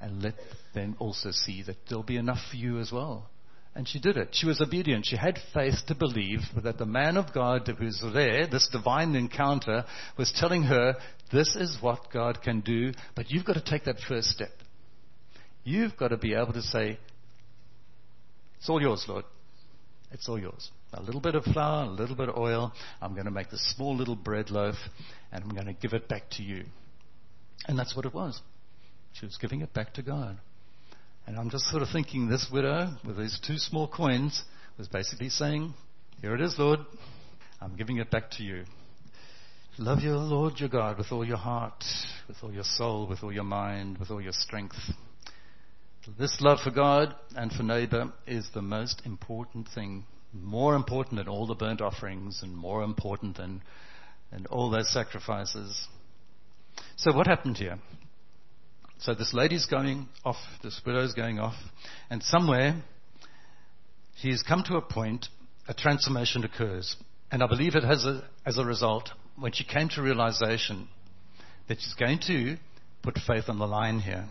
and 0.05 0.23
let 0.23 0.35
them 0.75 0.95
also 0.99 1.31
see 1.31 1.63
that 1.63 1.77
there'll 1.89 2.05
be 2.05 2.19
enough 2.19 2.41
for 2.51 2.59
you 2.59 2.79
as 2.79 2.93
well. 2.93 3.31
And 3.75 3.89
she 3.89 3.99
did 3.99 4.19
it. 4.19 4.29
She 4.33 4.47
was 4.47 4.61
obedient. 4.61 5.07
She 5.07 5.17
had 5.17 5.39
faith 5.55 5.77
to 5.89 5.95
believe 5.95 6.41
that 6.63 6.77
the 6.77 6.85
man 6.85 7.17
of 7.17 7.33
God 7.33 7.67
who 7.67 7.85
was 7.85 8.05
there, 8.13 8.47
this 8.47 8.69
divine 8.71 9.17
encounter, 9.17 9.85
was 10.19 10.33
telling 10.39 10.65
her, 10.65 10.95
this 11.33 11.57
is 11.57 11.79
what 11.81 12.13
God 12.13 12.43
can 12.43 12.61
do, 12.61 12.93
but 13.17 13.31
you've 13.31 13.47
got 13.47 13.55
to 13.55 13.65
take 13.65 13.85
that 13.85 13.97
first 14.07 14.29
step. 14.29 14.53
You've 15.65 15.97
got 15.97 16.09
to 16.09 16.19
be 16.19 16.35
able 16.35 16.53
to 16.53 16.63
say, 16.63 16.99
it's 18.59 18.69
all 18.69 18.83
yours, 18.83 19.07
Lord. 19.09 19.25
It's 20.13 20.29
all 20.29 20.39
yours. 20.39 20.71
A 20.93 21.03
little 21.03 21.23
bit 21.23 21.35
of 21.35 21.45
flour, 21.45 21.87
a 21.87 21.91
little 21.91 22.15
bit 22.15 22.29
of 22.29 22.37
oil. 22.37 22.73
I'm 23.01 23.15
going 23.15 23.25
to 23.25 23.33
make 23.33 23.51
this 23.51 23.75
small 23.75 23.97
little 23.97 24.17
bread 24.17 24.51
loaf, 24.51 24.77
and 25.33 25.43
I'm 25.43 25.51
going 25.51 25.67
to 25.67 25.73
give 25.73 25.95
it 25.95 26.09
back 26.09 26.31
to 26.33 26.43
you. 26.43 26.65
And 27.67 27.79
that's 27.79 27.97
what 27.97 28.05
it 28.05 28.13
was. 28.13 28.41
She 29.15 29.27
was 29.27 29.37
giving 29.39 29.61
it 29.61 29.73
back 29.73 29.95
to 29.95 30.03
God. 30.03 30.39
And 31.27 31.39
I'm 31.39 31.51
just 31.51 31.65
sort 31.71 31.83
of 31.83 31.89
thinking 31.89 32.29
this 32.29 32.49
widow 32.53 32.91
with 33.07 33.17
these 33.17 33.41
two 33.47 33.57
small 33.57 33.89
coins 33.89 34.43
was 34.77 34.89
basically 34.89 35.29
saying, 35.29 35.73
Here 36.21 36.35
it 36.35 36.41
is, 36.41 36.57
Lord. 36.59 36.81
I'm 37.61 37.77
giving 37.77 37.97
it 37.99 38.11
back 38.11 38.31
to 38.33 38.43
you. 38.43 38.65
Love 39.79 40.01
your 40.01 40.17
Lord 40.17 40.55
your 40.59 40.69
God 40.69 40.99
with 40.99 41.11
all 41.11 41.25
your 41.25 41.37
heart, 41.37 41.83
with 42.29 42.37
all 42.43 42.53
your 42.53 42.65
soul, 42.65 43.09
with 43.09 43.23
all 43.23 43.33
your 43.33 43.45
mind, 43.45 43.99
with 43.99 44.11
all 44.11 44.21
your 44.21 44.33
strength. 44.33 44.77
This 46.19 46.37
love 46.41 46.59
for 46.63 46.71
God 46.71 47.15
and 47.35 47.51
for 47.51 47.63
neighbor 47.63 48.13
is 48.27 48.49
the 48.53 48.63
most 48.63 49.03
important 49.07 49.69
thing. 49.75 50.05
More 50.33 50.75
important 50.75 51.17
than 51.17 51.29
all 51.29 51.47
the 51.47 51.55
burnt 51.55 51.81
offerings 51.81 52.41
and 52.43 52.55
more 52.55 52.83
important 52.83 53.37
than, 53.37 53.63
than 54.31 54.47
all 54.47 54.71
those 54.71 54.93
sacrifices. 54.93 55.89
So 56.97 57.13
what 57.13 57.27
happened 57.27 57.57
here? 57.57 57.79
So 58.99 59.15
this 59.15 59.35
lady's 59.35 59.67
going 59.67 60.09
off, 60.25 60.37
this 60.63 60.81
widow's 60.87 61.15
going 61.15 61.39
off, 61.39 61.57
and 62.11 62.23
somewhere 62.23 62.83
she 64.17 64.31
has 64.31 64.43
come 64.43 64.63
to 64.65 64.77
a 64.77 64.83
point, 64.83 65.27
a 65.69 65.75
transformation 65.75 66.45
occurs. 66.45 66.97
And 67.31 67.43
I 67.43 67.47
believe 67.47 67.75
it 67.75 67.85
has 67.85 68.05
a, 68.05 68.23
as 68.47 68.59
a 68.59 68.65
result, 68.65 69.11
when 69.37 69.53
she 69.53 69.65
came 69.65 69.89
to 69.91 70.03
realization 70.03 70.89
that 71.69 71.81
she's 71.81 71.95
going 71.95 72.21
to 72.27 72.57
put 73.03 73.19
faith 73.27 73.45
on 73.49 73.59
the 73.59 73.67
line 73.67 74.01
here. 74.01 74.27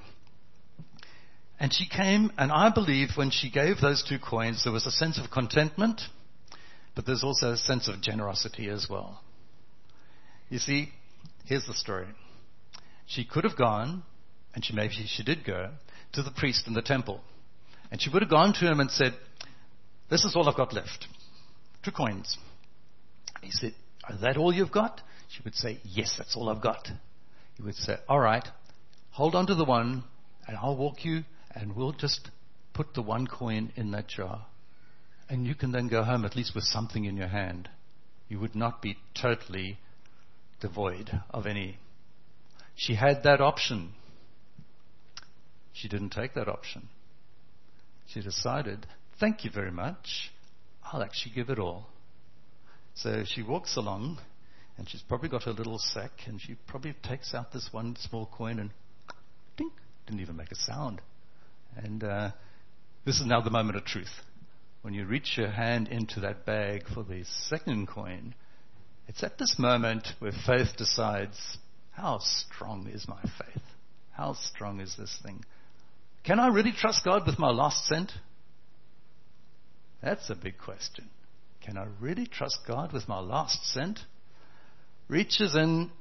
And 1.60 1.73
she 1.73 1.88
came, 1.88 2.32
and 2.38 2.52
I 2.52 2.71
believe 2.73 3.10
when 3.15 3.30
she 3.30 3.49
gave 3.49 3.80
those 3.80 4.04
two 4.08 4.19
coins, 4.19 4.63
there 4.63 4.73
was 4.73 4.86
a 4.86 4.91
sense 4.91 5.19
of 5.19 5.32
contentment, 5.32 6.02
but 6.95 7.06
there's 7.06 7.23
also 7.23 7.52
a 7.52 7.58
sense 7.58 7.88
of 7.88 8.02
generosity 8.02 8.69
as 8.69 8.88
well. 8.89 9.21
You 10.49 10.60
see, 10.60 10.89
here's 11.45 11.65
the 11.65 11.73
story. 11.73 12.08
She 13.06 13.26
could 13.26 13.43
have 13.43 13.58
gone, 13.58 14.04
and 14.53 14.63
she 14.63 14.73
maybe 14.73 14.93
she 15.07 15.23
did 15.23 15.43
go, 15.45 15.71
to 16.13 16.23
the 16.23 16.31
priest 16.31 16.67
in 16.67 16.73
the 16.73 16.81
temple. 16.81 17.21
And 17.91 18.01
she 18.01 18.09
would 18.09 18.21
have 18.21 18.31
gone 18.31 18.53
to 18.53 18.71
him 18.71 18.79
and 18.79 18.89
said, 18.89 19.13
This 20.09 20.23
is 20.23 20.35
all 20.35 20.47
I've 20.49 20.57
got 20.57 20.73
left. 20.73 21.07
Two 21.83 21.91
coins. 21.91 22.37
He 23.41 23.51
said, 23.51 23.73
Is 24.09 24.21
that 24.21 24.37
all 24.37 24.53
you've 24.53 24.71
got? 24.71 25.01
She 25.29 25.41
would 25.43 25.55
say, 25.55 25.79
Yes, 25.83 26.15
that's 26.17 26.35
all 26.35 26.49
I've 26.49 26.61
got. 26.61 26.87
He 27.55 27.63
would 27.63 27.75
say, 27.75 27.97
All 28.07 28.19
right, 28.19 28.47
hold 29.11 29.35
on 29.35 29.47
to 29.47 29.55
the 29.55 29.65
one, 29.65 30.03
and 30.47 30.57
I'll 30.57 30.77
walk 30.77 31.03
you, 31.03 31.23
and 31.53 31.75
we'll 31.75 31.91
just 31.91 32.29
put 32.73 32.93
the 32.93 33.01
one 33.01 33.27
coin 33.27 33.71
in 33.75 33.91
that 33.91 34.07
jar. 34.07 34.45
And 35.29 35.45
you 35.45 35.55
can 35.55 35.71
then 35.71 35.87
go 35.87 36.03
home 36.03 36.25
at 36.25 36.35
least 36.35 36.53
with 36.53 36.63
something 36.63 37.05
in 37.05 37.17
your 37.17 37.27
hand. 37.27 37.69
You 38.27 38.39
would 38.39 38.55
not 38.55 38.81
be 38.81 38.97
totally 39.19 39.77
devoid 40.59 41.11
of 41.29 41.45
any. 41.45 41.77
She 42.75 42.95
had 42.95 43.23
that 43.23 43.41
option. 43.41 43.93
She 45.73 45.88
didn't 45.88 46.12
take 46.12 46.33
that 46.36 46.47
option. 46.47 46.88
She 48.07 48.21
decided, 48.21 48.86
thank 49.19 49.43
you 49.43 49.51
very 49.51 49.71
much. 49.71 50.31
I'll 50.83 51.03
actually 51.03 51.33
give 51.33 51.49
it 51.49 51.59
all. 51.59 51.88
So 52.95 53.23
she 53.25 53.41
walks 53.41 53.75
along 53.75 54.19
and 54.77 54.88
she's 54.88 55.01
probably 55.01 55.29
got 55.29 55.43
her 55.43 55.51
little 55.51 55.79
sack 55.79 56.12
and 56.27 56.39
she 56.39 56.55
probably 56.67 56.93
takes 57.03 57.33
out 57.33 57.51
this 57.51 57.69
one 57.71 57.95
small 57.99 58.29
coin 58.31 58.59
and 58.59 58.69
dink, 59.57 59.73
didn't 60.05 60.21
even 60.21 60.36
make 60.36 60.51
a 60.51 60.55
sound. 60.55 61.01
And 61.75 62.03
uh, 62.03 62.31
this 63.05 63.19
is 63.19 63.25
now 63.25 63.41
the 63.41 63.49
moment 63.49 63.77
of 63.77 63.86
truth. 63.86 64.13
When 64.83 64.93
you 64.93 65.05
reach 65.05 65.38
your 65.38 65.49
hand 65.49 65.88
into 65.88 66.19
that 66.19 66.45
bag 66.45 66.83
for 66.93 67.03
the 67.03 67.23
second 67.23 67.88
coin, 67.88 68.36
it's 69.07 69.23
at 69.23 69.38
this 69.38 69.55
moment 69.57 70.07
where 70.19 70.33
faith 70.45 70.75
decides, 70.77 71.57
how 71.91 72.19
strong 72.19 72.88
is 72.88 73.07
my 73.07 73.21
faith? 73.21 73.63
How 74.12 74.33
strong 74.33 74.79
is 74.79 74.95
this 74.97 75.17
thing? 75.23 75.43
Can 76.23 76.39
I 76.39 76.47
really 76.47 76.71
trust 76.71 77.03
God 77.03 77.25
with 77.25 77.38
my 77.38 77.49
last 77.49 77.86
cent? 77.86 78.12
That's 80.01 80.29
a 80.29 80.36
big 80.36 80.57
question. 80.57 81.09
Can 81.65 81.77
I 81.77 81.88
really 81.99 82.25
trust 82.25 82.59
God 82.67 82.93
with 82.93 83.07
my 83.07 83.19
last 83.19 83.65
cent? 83.73 83.99
Reaches 85.07 85.55
in 85.55 85.91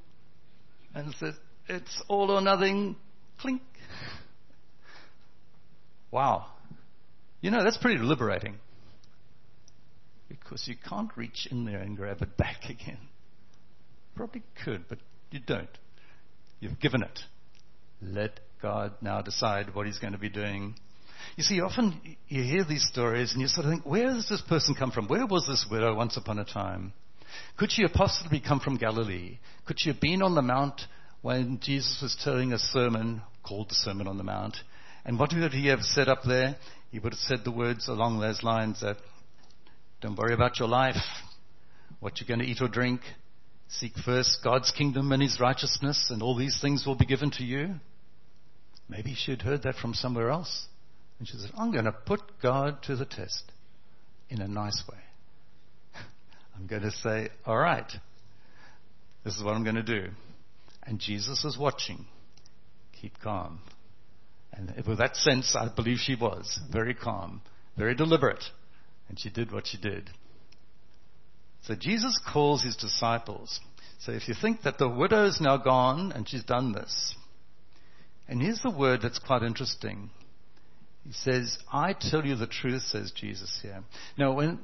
and 0.93 1.13
says, 1.15 1.35
It's 1.67 2.01
all 2.07 2.31
or 2.31 2.41
nothing. 2.41 2.95
Clink. 3.39 3.61
Wow. 6.11 6.45
You 7.41 7.51
know, 7.51 7.63
that's 7.63 7.77
pretty 7.77 7.99
liberating. 7.99 8.55
Because 10.29 10.67
you 10.67 10.75
can't 10.87 11.09
reach 11.15 11.47
in 11.49 11.65
there 11.65 11.79
and 11.79 11.97
grab 11.97 12.21
it 12.21 12.37
back 12.37 12.63
again. 12.69 12.99
Probably 14.15 14.43
could, 14.63 14.87
but 14.87 14.99
you 15.31 15.39
don't. 15.39 15.69
You've 16.59 16.79
given 16.79 17.01
it. 17.03 17.19
Let 18.01 18.39
God 18.63 18.93
now 19.01 19.21
decide 19.21 19.75
what 19.75 19.85
He's 19.85 19.99
going 19.99 20.13
to 20.13 20.19
be 20.19 20.29
doing. 20.29 20.75
You 21.35 21.43
see, 21.43 21.59
often 21.59 21.99
you 22.29 22.43
hear 22.43 22.63
these 22.63 22.87
stories 22.89 23.33
and 23.33 23.41
you 23.41 23.47
sort 23.47 23.65
of 23.65 23.71
think, 23.73 23.85
where 23.85 24.05
does 24.05 24.29
this 24.29 24.41
person 24.47 24.73
come 24.73 24.89
from? 24.89 25.07
Where 25.07 25.25
was 25.25 25.45
this 25.45 25.67
widow 25.69 25.93
once 25.95 26.15
upon 26.15 26.39
a 26.39 26.45
time? 26.45 26.93
Could 27.57 27.71
she 27.71 27.81
have 27.81 27.91
possibly 27.91 28.39
come 28.39 28.61
from 28.61 28.77
Galilee? 28.77 29.39
Could 29.65 29.81
she 29.81 29.89
have 29.89 29.99
been 29.99 30.21
on 30.21 30.33
the 30.33 30.41
Mount 30.41 30.79
when 31.21 31.59
Jesus 31.61 31.99
was 32.01 32.17
telling 32.23 32.53
a 32.53 32.57
sermon 32.57 33.21
called 33.43 33.69
the 33.69 33.75
Sermon 33.75 34.07
on 34.07 34.17
the 34.17 34.23
Mount? 34.23 34.55
And 35.03 35.19
what 35.19 35.33
would 35.33 35.51
he 35.51 35.67
have 35.67 35.81
said 35.81 36.07
up 36.07 36.21
there? 36.25 36.55
He 36.89 36.99
would 36.99 37.11
have 37.11 37.19
said 37.19 37.39
the 37.43 37.51
words 37.51 37.89
along 37.89 38.21
those 38.21 38.43
lines 38.43 38.79
that, 38.79 38.95
don't 40.01 40.17
worry 40.17 40.33
about 40.33 40.57
your 40.57 40.69
life, 40.69 40.95
what 41.99 42.21
you're 42.21 42.27
going 42.27 42.39
to 42.39 42.51
eat 42.51 42.61
or 42.61 42.69
drink. 42.69 43.01
Seek 43.67 43.93
first 44.05 44.39
God's 44.41 44.71
kingdom 44.71 45.11
and 45.11 45.21
his 45.21 45.39
righteousness, 45.41 46.07
and 46.11 46.21
all 46.21 46.37
these 46.37 46.59
things 46.61 46.85
will 46.85 46.95
be 46.95 47.05
given 47.05 47.31
to 47.31 47.43
you. 47.43 47.75
Maybe 48.93 49.15
she'd 49.15 49.41
heard 49.41 49.63
that 49.63 49.75
from 49.75 49.95
somewhere 49.95 50.29
else. 50.29 50.67
And 51.17 51.27
she 51.27 51.35
said, 51.37 51.49
I'm 51.57 51.71
going 51.71 51.85
to 51.85 51.91
put 51.91 52.21
God 52.43 52.83
to 52.83 52.95
the 52.95 53.05
test 53.05 53.43
in 54.29 54.39
a 54.39 54.47
nice 54.47 54.83
way. 54.87 54.99
I'm 56.55 56.67
going 56.67 56.83
to 56.83 56.91
say, 56.91 57.29
all 57.43 57.57
right, 57.57 57.91
this 59.23 59.35
is 59.35 59.43
what 59.43 59.55
I'm 59.55 59.63
going 59.63 59.77
to 59.77 59.83
do. 59.83 60.09
And 60.83 60.99
Jesus 60.99 61.43
is 61.43 61.57
watching. 61.57 62.05
Keep 63.01 63.19
calm. 63.19 63.61
And 64.51 64.71
with 64.85 64.99
that 64.99 65.15
sense, 65.15 65.55
I 65.55 65.69
believe 65.75 65.97
she 65.97 66.13
was 66.13 66.59
very 66.71 66.93
calm, 66.93 67.41
very 67.75 67.95
deliberate. 67.95 68.43
And 69.09 69.19
she 69.19 69.31
did 69.31 69.51
what 69.51 69.65
she 69.65 69.77
did. 69.77 70.11
So 71.63 71.73
Jesus 71.73 72.19
calls 72.31 72.61
his 72.61 72.75
disciples. 72.75 73.59
So 74.01 74.11
if 74.11 74.27
you 74.27 74.35
think 74.39 74.61
that 74.63 74.77
the 74.77 74.89
widow's 74.89 75.41
now 75.41 75.57
gone 75.57 76.11
and 76.11 76.29
she's 76.29 76.43
done 76.43 76.73
this, 76.73 77.15
and 78.27 78.41
here's 78.41 78.61
the 78.61 78.71
word 78.71 79.01
that's 79.01 79.19
quite 79.19 79.43
interesting. 79.43 80.09
He 81.05 81.13
says, 81.13 81.57
I 81.71 81.93
tell 81.93 82.25
you 82.25 82.35
the 82.35 82.47
truth, 82.47 82.83
says 82.83 83.11
Jesus 83.11 83.59
here. 83.61 83.83
Now, 84.17 84.33
when 84.33 84.59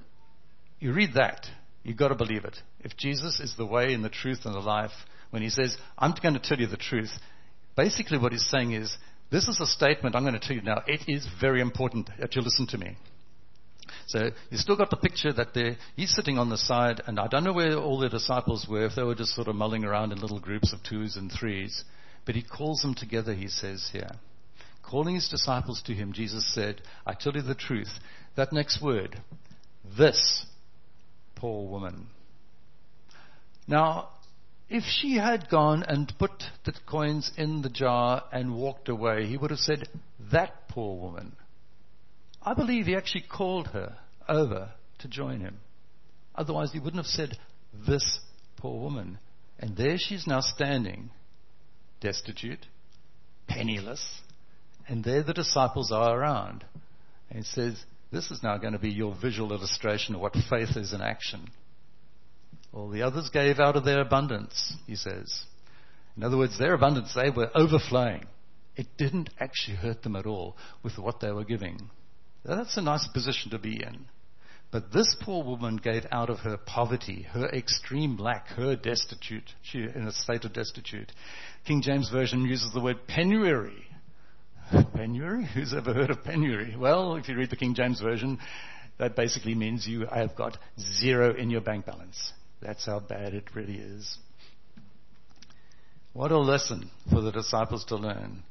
you 0.79 0.93
read 0.93 1.13
that, 1.15 1.45
you've 1.83 1.97
got 1.97 2.09
to 2.09 2.15
believe 2.15 2.45
it. 2.45 2.57
If 2.79 2.95
Jesus 2.95 3.39
is 3.39 3.55
the 3.57 3.65
way 3.65 3.93
and 3.93 4.03
the 4.03 4.09
truth 4.09 4.39
and 4.45 4.55
the 4.55 4.59
life, 4.59 4.91
when 5.31 5.41
he 5.41 5.49
says, 5.49 5.75
I'm 5.97 6.13
going 6.21 6.35
to 6.35 6.39
tell 6.39 6.57
you 6.57 6.67
the 6.67 6.77
truth, 6.77 7.11
basically 7.75 8.17
what 8.17 8.31
he's 8.31 8.49
saying 8.49 8.71
is, 8.71 8.97
this 9.31 9.47
is 9.47 9.59
a 9.59 9.65
statement 9.65 10.15
I'm 10.15 10.23
going 10.23 10.39
to 10.39 10.39
tell 10.39 10.55
you 10.55 10.63
now. 10.63 10.81
It 10.87 11.01
is 11.07 11.27
very 11.39 11.61
important 11.61 12.09
that 12.19 12.35
you 12.35 12.41
listen 12.41 12.67
to 12.67 12.77
me. 12.77 12.97
So 14.07 14.29
you 14.49 14.57
still 14.57 14.77
got 14.77 14.89
the 14.89 14.97
picture 14.97 15.31
that 15.33 15.77
he's 15.95 16.15
sitting 16.15 16.39
on 16.39 16.49
the 16.49 16.57
side, 16.57 17.01
and 17.05 17.19
I 17.19 17.27
don't 17.27 17.43
know 17.43 17.53
where 17.53 17.77
all 17.77 17.99
the 17.99 18.09
disciples 18.09 18.65
were, 18.67 18.85
if 18.85 18.95
they 18.95 19.03
were 19.03 19.15
just 19.15 19.35
sort 19.35 19.47
of 19.47 19.55
mulling 19.55 19.83
around 19.83 20.11
in 20.11 20.19
little 20.19 20.39
groups 20.39 20.73
of 20.73 20.79
twos 20.83 21.15
and 21.15 21.31
threes. 21.31 21.83
But 22.29 22.35
he 22.35 22.43
calls 22.43 22.83
them 22.83 22.93
together, 22.93 23.33
he 23.33 23.47
says 23.47 23.89
here. 23.91 24.11
Calling 24.83 25.15
his 25.15 25.29
disciples 25.29 25.81
to 25.87 25.95
him, 25.95 26.13
Jesus 26.13 26.53
said, 26.53 26.79
I 27.03 27.15
tell 27.15 27.33
you 27.33 27.41
the 27.41 27.55
truth. 27.55 27.89
That 28.35 28.53
next 28.53 28.83
word, 28.83 29.19
this 29.97 30.45
poor 31.33 31.67
woman. 31.67 32.05
Now, 33.67 34.09
if 34.69 34.83
she 34.83 35.17
had 35.17 35.49
gone 35.49 35.81
and 35.81 36.13
put 36.19 36.43
the 36.65 36.73
coins 36.85 37.31
in 37.35 37.63
the 37.63 37.69
jar 37.69 38.23
and 38.31 38.55
walked 38.55 38.89
away, 38.89 39.25
he 39.25 39.35
would 39.35 39.49
have 39.49 39.59
said, 39.59 39.89
That 40.31 40.67
poor 40.69 40.99
woman. 40.99 41.35
I 42.43 42.53
believe 42.53 42.85
he 42.85 42.95
actually 42.95 43.25
called 43.27 43.69
her 43.69 43.97
over 44.27 44.69
to 44.99 45.07
join 45.07 45.39
him. 45.39 45.57
Otherwise, 46.35 46.73
he 46.73 46.79
wouldn't 46.79 47.03
have 47.03 47.07
said, 47.07 47.39
This 47.87 48.19
poor 48.57 48.79
woman. 48.79 49.17
And 49.57 49.75
there 49.75 49.97
she's 49.97 50.27
now 50.27 50.41
standing, 50.41 51.09
destitute, 52.01 52.65
penniless, 53.47 54.21
and 54.87 55.03
there 55.03 55.23
the 55.23 55.33
disciples 55.33 55.91
are 55.91 56.19
around. 56.19 56.65
And 57.29 57.39
he 57.39 57.45
says, 57.45 57.83
This 58.11 58.31
is 58.31 58.41
now 58.41 58.57
going 58.57 58.73
to 58.73 58.79
be 58.79 58.89
your 58.89 59.15
visual 59.21 59.53
illustration 59.53 60.15
of 60.15 60.21
what 60.21 60.35
faith 60.49 60.75
is 60.75 60.93
in 60.93 61.01
action. 61.01 61.49
All 62.73 62.89
the 62.89 63.03
others 63.03 63.29
gave 63.29 63.59
out 63.59 63.75
of 63.75 63.85
their 63.85 64.01
abundance, 64.01 64.73
he 64.87 64.95
says. 64.95 65.43
In 66.17 66.23
other 66.23 66.37
words, 66.37 66.57
their 66.57 66.73
abundance, 66.73 67.13
they 67.13 67.29
were 67.29 67.49
overflowing. 67.55 68.25
It 68.75 68.87
didn't 68.97 69.29
actually 69.39 69.77
hurt 69.77 70.03
them 70.03 70.15
at 70.15 70.25
all 70.25 70.55
with 70.83 70.97
what 70.97 71.19
they 71.19 71.31
were 71.31 71.43
giving. 71.43 71.89
That's 72.43 72.77
a 72.77 72.81
nice 72.81 73.07
position 73.07 73.51
to 73.51 73.59
be 73.59 73.81
in. 73.81 74.05
But 74.71 74.91
this 74.91 75.15
poor 75.21 75.43
woman 75.43 75.77
gave 75.77 76.05
out 76.11 76.29
of 76.29 76.39
her 76.39 76.57
poverty, 76.57 77.23
her 77.31 77.47
extreme 77.49 78.17
lack, 78.17 78.47
her 78.49 78.75
destitute, 78.75 79.51
she 79.63 79.79
in 79.79 80.07
a 80.07 80.11
state 80.11 80.45
of 80.45 80.53
destitute. 80.53 81.11
King 81.65 81.81
James 81.81 82.09
Version 82.09 82.45
uses 82.45 82.71
the 82.71 82.79
word 82.79 83.07
penury. 83.07 83.87
Penury? 84.71 85.47
Who's 85.53 85.73
ever 85.73 85.93
heard 85.93 86.11
of 86.11 86.23
penury? 86.23 86.75
Well, 86.77 87.15
if 87.15 87.27
you 87.27 87.35
read 87.35 87.49
the 87.49 87.55
King 87.55 87.73
James 87.73 87.99
Version, 87.99 88.37
that 88.99 89.15
basically 89.15 89.55
means 89.55 89.87
you 89.87 90.05
have 90.05 90.35
got 90.35 90.57
zero 90.99 91.35
in 91.35 91.49
your 91.49 91.61
bank 91.61 91.87
balance. 91.87 92.33
That's 92.61 92.85
how 92.85 92.99
bad 92.99 93.33
it 93.33 93.55
really 93.55 93.77
is. 93.77 94.17
What 96.13 96.31
a 96.31 96.37
lesson 96.37 96.91
for 97.09 97.21
the 97.21 97.31
disciples 97.31 97.85
to 97.85 97.95
learn 97.95 98.43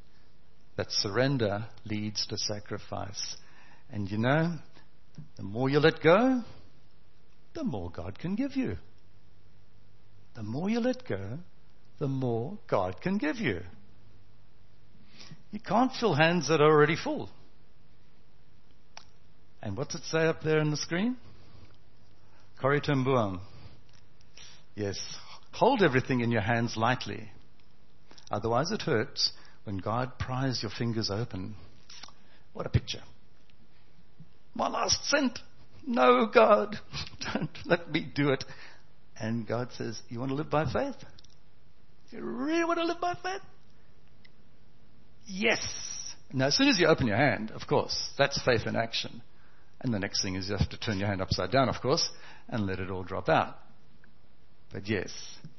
that 0.75 0.91
surrender 0.91 1.65
leads 1.85 2.25
to 2.27 2.37
sacrifice. 2.37 3.37
And 3.91 4.09
you 4.09 4.17
know, 4.17 4.57
the 5.35 5.43
more 5.43 5.69
you 5.69 5.79
let 5.79 6.01
go, 6.01 6.43
the 7.53 7.63
more 7.63 7.89
God 7.89 8.19
can 8.19 8.35
give 8.35 8.55
you. 8.55 8.77
The 10.35 10.43
more 10.43 10.69
you 10.69 10.79
let 10.79 11.07
go, 11.07 11.39
the 11.99 12.07
more 12.07 12.57
God 12.67 13.01
can 13.01 13.17
give 13.17 13.37
you. 13.37 13.61
You 15.51 15.59
can't 15.59 15.91
fill 15.99 16.13
hands 16.13 16.47
that 16.47 16.61
are 16.61 16.71
already 16.71 16.95
full. 16.95 17.29
And 19.61 19.75
what's 19.75 19.95
it 19.95 20.03
say 20.03 20.27
up 20.27 20.41
there 20.41 20.59
on 20.59 20.71
the 20.71 20.77
screen? 20.77 21.17
Boom. 23.03 23.41
Yes. 24.75 24.97
Hold 25.53 25.81
everything 25.81 26.21
in 26.21 26.31
your 26.31 26.41
hands 26.41 26.77
lightly. 26.77 27.29
Otherwise 28.31 28.71
it 28.71 28.83
hurts 28.83 29.31
when 29.63 29.77
God 29.77 30.17
pries 30.19 30.61
your 30.61 30.71
fingers 30.71 31.09
open. 31.09 31.55
What 32.53 32.65
a 32.65 32.69
picture. 32.69 33.01
My 34.55 34.67
last 34.67 35.05
cent. 35.05 35.39
No, 35.85 36.27
God. 36.27 36.77
Don't 37.33 37.49
let 37.65 37.91
me 37.91 38.07
do 38.13 38.29
it. 38.29 38.43
And 39.19 39.47
God 39.47 39.69
says, 39.77 40.01
You 40.09 40.19
want 40.19 40.29
to 40.29 40.35
live 40.35 40.49
by 40.49 40.65
faith? 40.71 40.95
You 42.11 42.21
really 42.21 42.63
want 42.63 42.79
to 42.79 42.85
live 42.85 43.01
by 43.01 43.13
faith? 43.15 43.41
Yes. 45.25 45.59
Now, 46.33 46.47
as 46.47 46.55
soon 46.55 46.69
as 46.69 46.79
you 46.79 46.87
open 46.87 47.07
your 47.07 47.17
hand, 47.17 47.51
of 47.51 47.67
course, 47.67 48.11
that's 48.17 48.41
faith 48.43 48.65
in 48.65 48.75
action. 48.75 49.21
And 49.81 49.93
the 49.93 49.99
next 49.99 50.21
thing 50.21 50.35
is 50.35 50.49
you 50.49 50.57
have 50.57 50.69
to 50.69 50.79
turn 50.79 50.99
your 50.99 51.07
hand 51.07 51.21
upside 51.21 51.51
down, 51.51 51.69
of 51.69 51.81
course, 51.81 52.09
and 52.49 52.65
let 52.65 52.79
it 52.79 52.89
all 52.89 53.03
drop 53.03 53.29
out. 53.29 53.55
But 54.71 54.87
yes, 54.87 55.11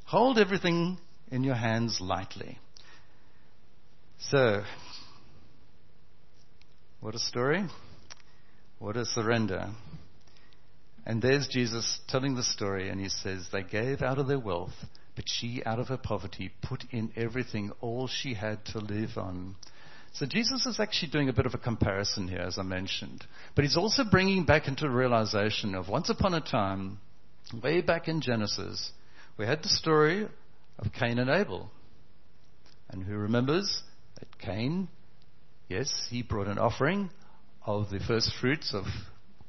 hold 0.05 0.39
everything 0.39 0.99
in 1.31 1.43
your 1.43 1.55
hands 1.55 2.01
lightly. 2.01 2.59
So, 4.19 4.63
what 7.01 7.15
a 7.15 7.19
story. 7.19 7.65
What 8.81 8.97
a 8.97 9.05
surrender. 9.05 9.69
And 11.05 11.21
there's 11.21 11.47
Jesus 11.47 12.01
telling 12.09 12.35
the 12.35 12.43
story, 12.43 12.89
and 12.89 12.99
he 12.99 13.11
says, 13.11 13.47
They 13.53 13.63
gave 13.63 14.01
out 14.01 14.19
of 14.19 14.27
their 14.27 14.39
wealth, 14.39 14.73
but 15.15 15.27
she, 15.29 15.63
out 15.67 15.79
of 15.79 15.89
her 15.89 15.99
poverty, 15.99 16.51
put 16.63 16.85
in 16.91 17.13
everything, 17.15 17.73
all 17.83 18.09
she 18.09 18.33
had 18.33 18.65
to 18.67 18.79
live 18.79 19.19
on. 19.19 19.57
So 20.15 20.25
Jesus 20.25 20.65
is 20.65 20.81
actually 20.81 21.11
doing 21.11 21.29
a 21.29 21.35
bit 21.35 21.45
of 21.45 21.53
a 21.53 21.59
comparison 21.59 22.27
here, 22.27 22.41
as 22.41 22.59
I 22.59 22.63
mentioned. 22.63 23.23
But 23.55 23.65
he's 23.65 23.77
also 23.77 24.03
bringing 24.03 24.47
back 24.47 24.67
into 24.67 24.89
realization 24.89 25.75
of 25.75 25.91
once 25.91 26.09
upon 26.09 26.33
a 26.33 26.41
time, 26.41 27.01
way 27.63 27.83
back 27.83 28.09
in 28.09 28.23
Genesis, 28.23 28.93
we 29.37 29.45
had 29.45 29.63
the 29.63 29.69
story 29.69 30.27
of 30.79 30.93
Cain 30.99 31.19
and 31.19 31.29
Abel. 31.29 31.71
And 32.89 33.05
who 33.05 33.15
remembers 33.15 33.83
that 34.19 34.39
Cain, 34.39 34.89
yes, 35.69 35.93
he 36.09 36.23
brought 36.23 36.49
an 36.49 36.59
offering 36.59 37.11
of 37.67 37.91
the 37.91 38.01
first 38.01 38.33
fruits 38.41 38.75
of 38.75 38.85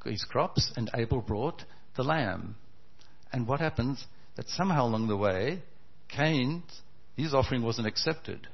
his 0.05 0.23
crops, 0.23 0.71
and 0.75 0.89
Abel 0.95 1.21
brought 1.21 1.63
the 1.95 2.03
lamb. 2.03 2.55
And 3.31 3.47
what 3.47 3.59
happens? 3.59 4.05
That 4.35 4.49
somehow 4.49 4.85
along 4.85 5.07
the 5.07 5.17
way, 5.17 5.61
Cain's 6.09 6.81
his 7.15 7.33
offering 7.33 7.61
wasn't 7.61 7.87
accepted. 7.87 8.47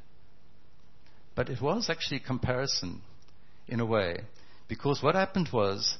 But 1.36 1.50
it 1.50 1.62
was 1.62 1.90
actually 1.90 2.18
a 2.18 2.28
comparison 2.28 3.02
in 3.68 3.80
a 3.80 3.86
way. 3.86 4.18
Because 4.68 5.02
what 5.02 5.16
happened 5.16 5.50
was, 5.54 5.98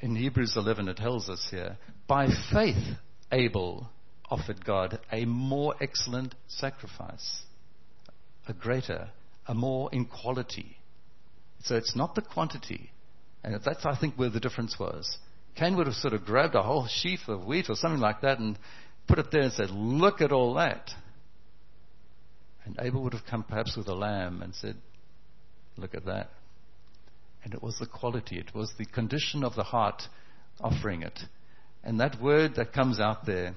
in 0.00 0.16
Hebrews 0.16 0.54
11 0.56 0.88
it 0.88 0.96
tells 0.96 1.30
us 1.30 1.48
here, 1.50 1.78
by 2.06 2.28
faith 2.52 2.96
Abel 3.30 3.88
offered 4.30 4.64
God 4.64 4.98
a 5.10 5.24
more 5.24 5.74
excellent 5.80 6.34
sacrifice, 6.48 7.42
a 8.48 8.52
greater, 8.52 9.08
a 9.46 9.54
more 9.54 9.88
in 9.92 10.04
quality. 10.06 10.76
So 11.64 11.76
it's 11.76 11.94
not 11.94 12.14
the 12.14 12.22
quantity. 12.22 12.90
And 13.44 13.58
that's, 13.64 13.84
I 13.84 13.96
think, 13.96 14.14
where 14.16 14.30
the 14.30 14.40
difference 14.40 14.78
was. 14.78 15.18
Cain 15.56 15.76
would 15.76 15.86
have 15.86 15.96
sort 15.96 16.14
of 16.14 16.24
grabbed 16.24 16.54
a 16.54 16.62
whole 16.62 16.86
sheaf 16.86 17.20
of 17.28 17.44
wheat 17.44 17.68
or 17.68 17.74
something 17.74 18.00
like 18.00 18.20
that 18.22 18.38
and 18.38 18.58
put 19.06 19.18
it 19.18 19.30
there 19.30 19.42
and 19.42 19.52
said, 19.52 19.70
Look 19.70 20.20
at 20.20 20.32
all 20.32 20.54
that. 20.54 20.90
And 22.64 22.76
Abel 22.80 23.02
would 23.02 23.12
have 23.12 23.26
come 23.28 23.42
perhaps 23.42 23.76
with 23.76 23.88
a 23.88 23.94
lamb 23.94 24.42
and 24.42 24.54
said, 24.54 24.76
Look 25.76 25.94
at 25.94 26.06
that. 26.06 26.30
And 27.44 27.52
it 27.54 27.62
was 27.62 27.78
the 27.78 27.86
quality, 27.86 28.38
it 28.38 28.54
was 28.54 28.72
the 28.78 28.86
condition 28.86 29.42
of 29.42 29.54
the 29.56 29.64
heart 29.64 30.02
offering 30.60 31.02
it. 31.02 31.18
And 31.82 31.98
that 32.00 32.20
word 32.22 32.54
that 32.56 32.72
comes 32.72 33.00
out 33.00 33.26
there, 33.26 33.54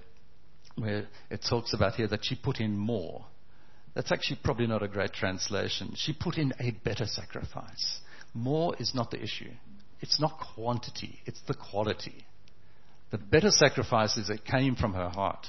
where 0.75 1.07
it 1.29 1.45
talks 1.47 1.73
about 1.73 1.93
here 1.93 2.07
that 2.07 2.21
she 2.23 2.35
put 2.35 2.59
in 2.59 2.75
more, 2.75 3.25
that's 3.95 4.11
actually 4.11 4.39
probably 4.43 4.67
not 4.67 4.83
a 4.83 4.87
great 4.87 5.13
translation. 5.13 5.93
She 5.95 6.13
put 6.13 6.37
in 6.37 6.53
a 6.59 6.71
better 6.83 7.05
sacrifice. 7.05 7.99
More 8.33 8.75
is 8.77 8.93
not 8.93 9.09
the 9.09 9.21
issue. 9.21 9.51
It's 10.01 10.19
not 10.19 10.37
quantity, 10.53 11.19
it's 11.25 11.41
the 11.47 11.55
quality. 11.55 12.25
The 13.11 13.17
better 13.17 13.49
sacrifice 13.49 14.17
is 14.17 14.27
that 14.27 14.43
came 14.43 14.75
from 14.75 14.93
her 14.93 15.09
heart. 15.09 15.47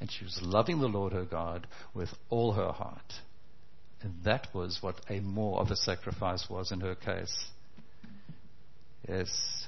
And 0.00 0.10
she 0.10 0.24
was 0.24 0.38
loving 0.42 0.80
the 0.80 0.86
Lord 0.86 1.12
her 1.14 1.24
God 1.24 1.66
with 1.94 2.10
all 2.28 2.52
her 2.52 2.72
heart. 2.72 3.14
And 4.02 4.12
that 4.24 4.48
was 4.52 4.78
what 4.82 5.00
a 5.08 5.20
more 5.20 5.60
of 5.60 5.70
a 5.70 5.76
sacrifice 5.76 6.46
was 6.50 6.72
in 6.72 6.80
her 6.80 6.94
case. 6.94 7.46
Yes. 9.08 9.66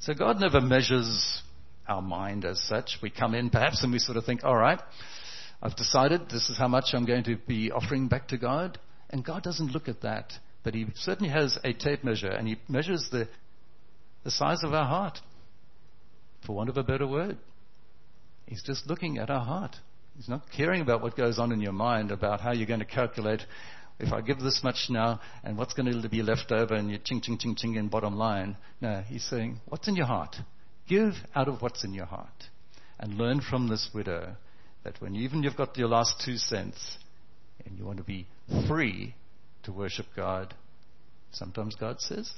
So 0.00 0.14
God 0.14 0.40
never 0.40 0.60
measures 0.60 1.42
our 1.86 2.00
mind 2.00 2.44
as 2.46 2.62
such. 2.62 2.98
We 3.02 3.10
come 3.10 3.34
in 3.34 3.50
perhaps 3.50 3.82
and 3.82 3.92
we 3.92 3.98
sort 3.98 4.16
of 4.16 4.24
think, 4.24 4.44
all 4.44 4.56
right, 4.56 4.80
I've 5.62 5.76
decided 5.76 6.28
this 6.30 6.50
is 6.50 6.58
how 6.58 6.68
much 6.68 6.90
I'm 6.92 7.04
going 7.04 7.24
to 7.24 7.36
be 7.36 7.70
offering 7.72 8.08
back 8.08 8.28
to 8.28 8.38
God. 8.38 8.78
And 9.10 9.24
God 9.24 9.42
doesn't 9.42 9.72
look 9.72 9.88
at 9.88 10.02
that. 10.02 10.32
But 10.62 10.74
He 10.74 10.86
certainly 10.94 11.32
has 11.32 11.58
a 11.64 11.72
tape 11.72 12.04
measure 12.04 12.30
and 12.30 12.46
He 12.46 12.58
measures 12.68 13.08
the, 13.10 13.28
the 14.24 14.30
size 14.30 14.62
of 14.62 14.74
our 14.74 14.86
heart, 14.86 15.18
for 16.46 16.54
want 16.54 16.68
of 16.68 16.76
a 16.76 16.82
better 16.82 17.06
word. 17.06 17.38
He's 18.46 18.62
just 18.62 18.86
looking 18.86 19.18
at 19.18 19.30
our 19.30 19.44
heart. 19.44 19.76
He's 20.16 20.28
not 20.28 20.42
caring 20.56 20.80
about 20.80 21.02
what 21.02 21.16
goes 21.16 21.38
on 21.38 21.52
in 21.52 21.60
your 21.60 21.72
mind, 21.72 22.10
about 22.10 22.40
how 22.40 22.52
you're 22.52 22.66
going 22.66 22.80
to 22.80 22.86
calculate 22.86 23.42
if 24.00 24.12
I 24.12 24.20
give 24.20 24.38
this 24.38 24.60
much 24.62 24.86
now 24.88 25.20
and 25.42 25.56
what's 25.56 25.74
going 25.74 26.00
to 26.00 26.08
be 26.08 26.22
left 26.22 26.52
over 26.52 26.74
and 26.74 26.88
your 26.90 27.00
ching, 27.02 27.20
ching, 27.20 27.38
ching, 27.38 27.56
ching 27.56 27.74
in 27.74 27.88
bottom 27.88 28.16
line. 28.16 28.56
No, 28.80 29.02
he's 29.06 29.24
saying, 29.24 29.60
what's 29.66 29.88
in 29.88 29.96
your 29.96 30.06
heart? 30.06 30.36
Give 30.88 31.14
out 31.34 31.48
of 31.48 31.60
what's 31.62 31.84
in 31.84 31.94
your 31.94 32.06
heart. 32.06 32.44
And 33.00 33.14
learn 33.14 33.40
from 33.40 33.68
this 33.68 33.90
widow 33.94 34.36
that 34.88 35.02
when 35.02 35.14
even 35.14 35.42
you've 35.42 35.56
got 35.56 35.76
your 35.76 35.88
last 35.88 36.14
two 36.24 36.38
cents 36.38 36.96
and 37.66 37.76
you 37.78 37.84
want 37.84 37.98
to 37.98 38.04
be 38.04 38.26
free 38.66 39.14
to 39.62 39.70
worship 39.70 40.06
God, 40.16 40.54
sometimes 41.30 41.74
God 41.74 42.00
says, 42.00 42.32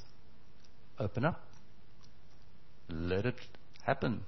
open 0.99 1.23
up. 1.23 1.39
Let 2.89 3.25
it 3.25 3.35
happen. 3.83 4.25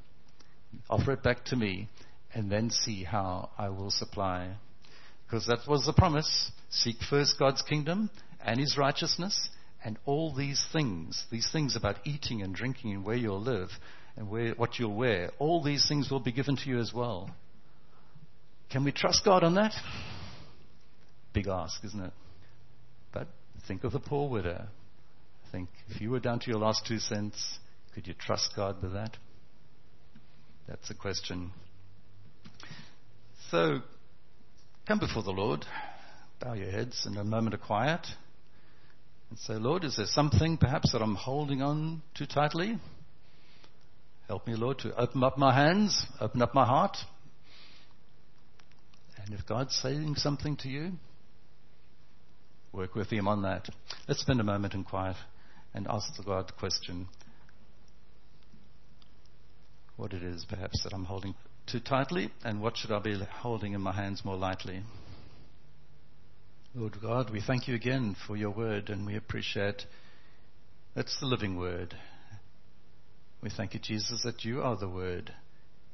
Offer 0.90 1.12
it 1.12 1.24
back 1.24 1.44
to 1.46 1.58
me 1.58 1.90
and 2.34 2.50
then 2.50 2.70
see 2.70 3.04
how 3.04 3.50
I 3.58 3.68
will 3.68 3.92
supply. 3.92 4.54
Because 5.26 5.46
that 5.48 5.68
was 5.68 5.86
the 5.86 5.92
promise. 5.92 6.50
Seek 6.70 6.96
first 7.10 7.38
God's 7.38 7.62
kingdom 7.62 8.10
and 8.42 8.58
his 8.58 8.78
righteousness 8.78 9.50
and 9.84 10.00
all 10.06 10.34
these 10.34 10.66
things, 10.72 11.26
these 11.30 11.50
things 11.52 11.76
about 11.76 11.98
eating 12.06 12.42
and 12.42 12.56
drinking 12.56 12.94
and 12.94 13.04
where 13.04 13.18
you'll 13.18 13.42
live 13.42 13.68
and 14.16 14.30
where, 14.30 14.54
what 14.54 14.80
you'll 14.80 14.96
wear, 14.96 15.32
all 15.40 15.62
these 15.62 15.86
things 15.90 16.10
will 16.10 16.22
be 16.22 16.32
given 16.32 16.56
to 16.56 16.70
you 16.70 16.80
as 16.80 16.94
well. 16.94 17.30
Can 18.74 18.84
we 18.84 18.92
trust 18.92 19.24
God 19.24 19.44
on 19.44 19.54
that? 19.54 19.72
Big 21.32 21.48
ask, 21.48 21.84
isn't 21.86 22.00
it? 22.00 22.14
But 23.14 23.28
think 23.68 23.84
of 23.84 23.92
the 23.92 24.00
poor 24.00 24.28
widow. 24.28 24.66
Think 25.52 25.70
if 25.90 26.02
you 26.02 26.10
were 26.10 26.20
down 26.20 26.40
to 26.40 26.50
your 26.50 26.60
last 26.60 26.84
two 26.88 26.98
cents, 26.98 27.60
could 27.94 28.08
you 28.08 28.16
trust 28.16 28.54
God 28.56 28.82
with 28.82 28.94
that? 28.94 29.16
That's 30.68 30.90
a 30.90 30.96
question. 30.96 31.52
So, 33.52 33.82
come 34.88 34.98
before 34.98 35.22
the 35.22 35.30
Lord, 35.30 35.68
bow 36.42 36.54
your 36.54 36.72
heads 36.72 37.06
in 37.06 37.16
a 37.18 37.24
moment 37.24 37.54
of 37.54 37.62
quiet, 37.62 38.08
and 39.30 39.38
say, 39.38 39.54
Lord, 39.54 39.84
is 39.84 39.98
there 39.98 40.08
something 40.08 40.58
perhaps 40.58 40.94
that 40.94 41.02
I'm 41.04 41.14
holding 41.14 41.62
on 41.62 42.02
too 42.16 42.26
tightly? 42.26 42.80
Help 44.28 44.48
me, 44.48 44.56
Lord, 44.56 44.80
to 44.80 45.00
open 45.00 45.24
up 45.24 45.38
my 45.38 45.54
hands, 45.54 46.08
open 46.20 46.42
up 46.42 46.56
my 46.56 46.66
heart. 46.66 46.98
And 49.26 49.34
if 49.34 49.46
God's 49.46 49.76
saying 49.76 50.16
something 50.16 50.58
to 50.58 50.70
you, 50.70 50.92
work 52.72 52.96
with 52.96 53.10
Him 53.10 53.28
on 53.28 53.44
that. 53.44 53.70
Let's 54.08 54.22
spend 54.22 54.42
a 54.42 54.44
moment 54.44 54.74
in 54.74 54.84
quiet 54.84 55.16
and 55.74 55.88
ask 55.90 56.16
the 56.18 56.24
God 56.24 56.48
the 56.50 56.54
question 56.54 57.08
what 59.96 60.14
it 60.14 60.24
is 60.24 60.46
perhaps 60.50 60.84
that 60.84 60.94
I'm 60.94 61.06
holding 61.06 61.36
too 61.68 61.80
tightly, 61.80 62.30
and 62.44 62.62
what 62.62 62.76
should 62.76 62.92
I 62.92 63.00
be 63.00 63.18
holding 63.40 63.74
in 63.74 63.80
my 63.80 63.94
hands 63.94 64.26
more 64.26 64.36
lightly? 64.36 64.84
Lord 66.76 66.98
God, 67.02 67.30
we 67.30 67.40
thank 67.40 67.68
you 67.68 67.76
again 67.76 68.16
for 68.28 68.36
your 68.36 68.50
word, 68.50 68.90
and 68.90 69.06
we 69.06 69.16
appreciate 69.16 69.86
that's 70.96 71.18
the 71.20 71.26
living 71.26 71.58
word. 71.58 71.96
We 73.42 73.50
thank 73.50 73.74
you, 73.74 73.80
Jesus, 73.80 74.24
that 74.24 74.44
you 74.44 74.62
are 74.62 74.76
the 74.76 74.90
word. 74.90 75.32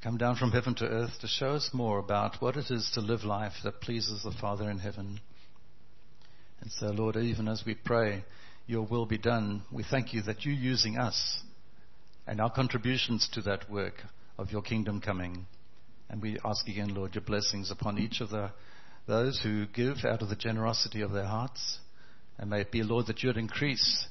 Come 0.02 0.18
down 0.18 0.38
from 0.38 0.52
heaven 0.52 0.76
to 0.76 0.86
earth 0.86 1.20
to 1.20 1.28
show 1.28 1.50
us 1.52 1.72
more 1.74 2.00
about 2.00 2.42
what 2.42 2.56
it 2.56 2.72
is 2.72 2.90
to 2.94 3.02
live 3.02 3.26
life 3.26 3.52
that 3.66 3.82
pleases 3.82 4.24
the 4.24 4.32
Father 4.32 4.70
in 4.70 4.80
heaven. 4.80 5.20
And 6.62 6.72
so, 6.72 6.88
Lord, 6.88 7.18
even 7.18 7.50
as 7.50 7.64
we 7.66 7.74
pray, 7.74 8.24
your 8.66 8.84
will 8.84 9.06
be 9.06 9.18
done, 9.18 9.64
we 9.70 9.84
thank 9.84 10.14
you 10.14 10.22
that 10.22 10.46
you're 10.46 10.56
using 10.56 10.98
us 10.98 11.42
and 12.26 12.40
our 12.40 12.50
contributions 12.50 13.28
to 13.34 13.42
that 13.42 13.70
work 13.70 13.96
of 14.38 14.52
your 14.52 14.62
kingdom 14.62 15.02
coming. 15.02 15.46
And 16.10 16.22
we 16.22 16.38
ask 16.46 16.66
again, 16.70 16.96
Lord, 16.96 17.14
your 17.14 17.26
blessings 17.26 17.70
upon 17.70 18.00
each 18.00 18.22
of 18.22 18.30
the, 18.30 18.52
those 19.06 19.42
who 19.44 19.66
give 19.66 20.06
out 20.06 20.22
of 20.22 20.30
the 20.30 20.36
generosity 20.38 21.02
of 21.02 21.12
their 21.12 21.26
hearts. 21.26 21.80
And 22.38 22.50
may 22.50 22.62
it 22.62 22.72
be, 22.72 22.84
Lord, 22.84 23.08
that 23.08 23.22
you 23.22 23.28
would 23.28 23.38
increase 23.38 24.08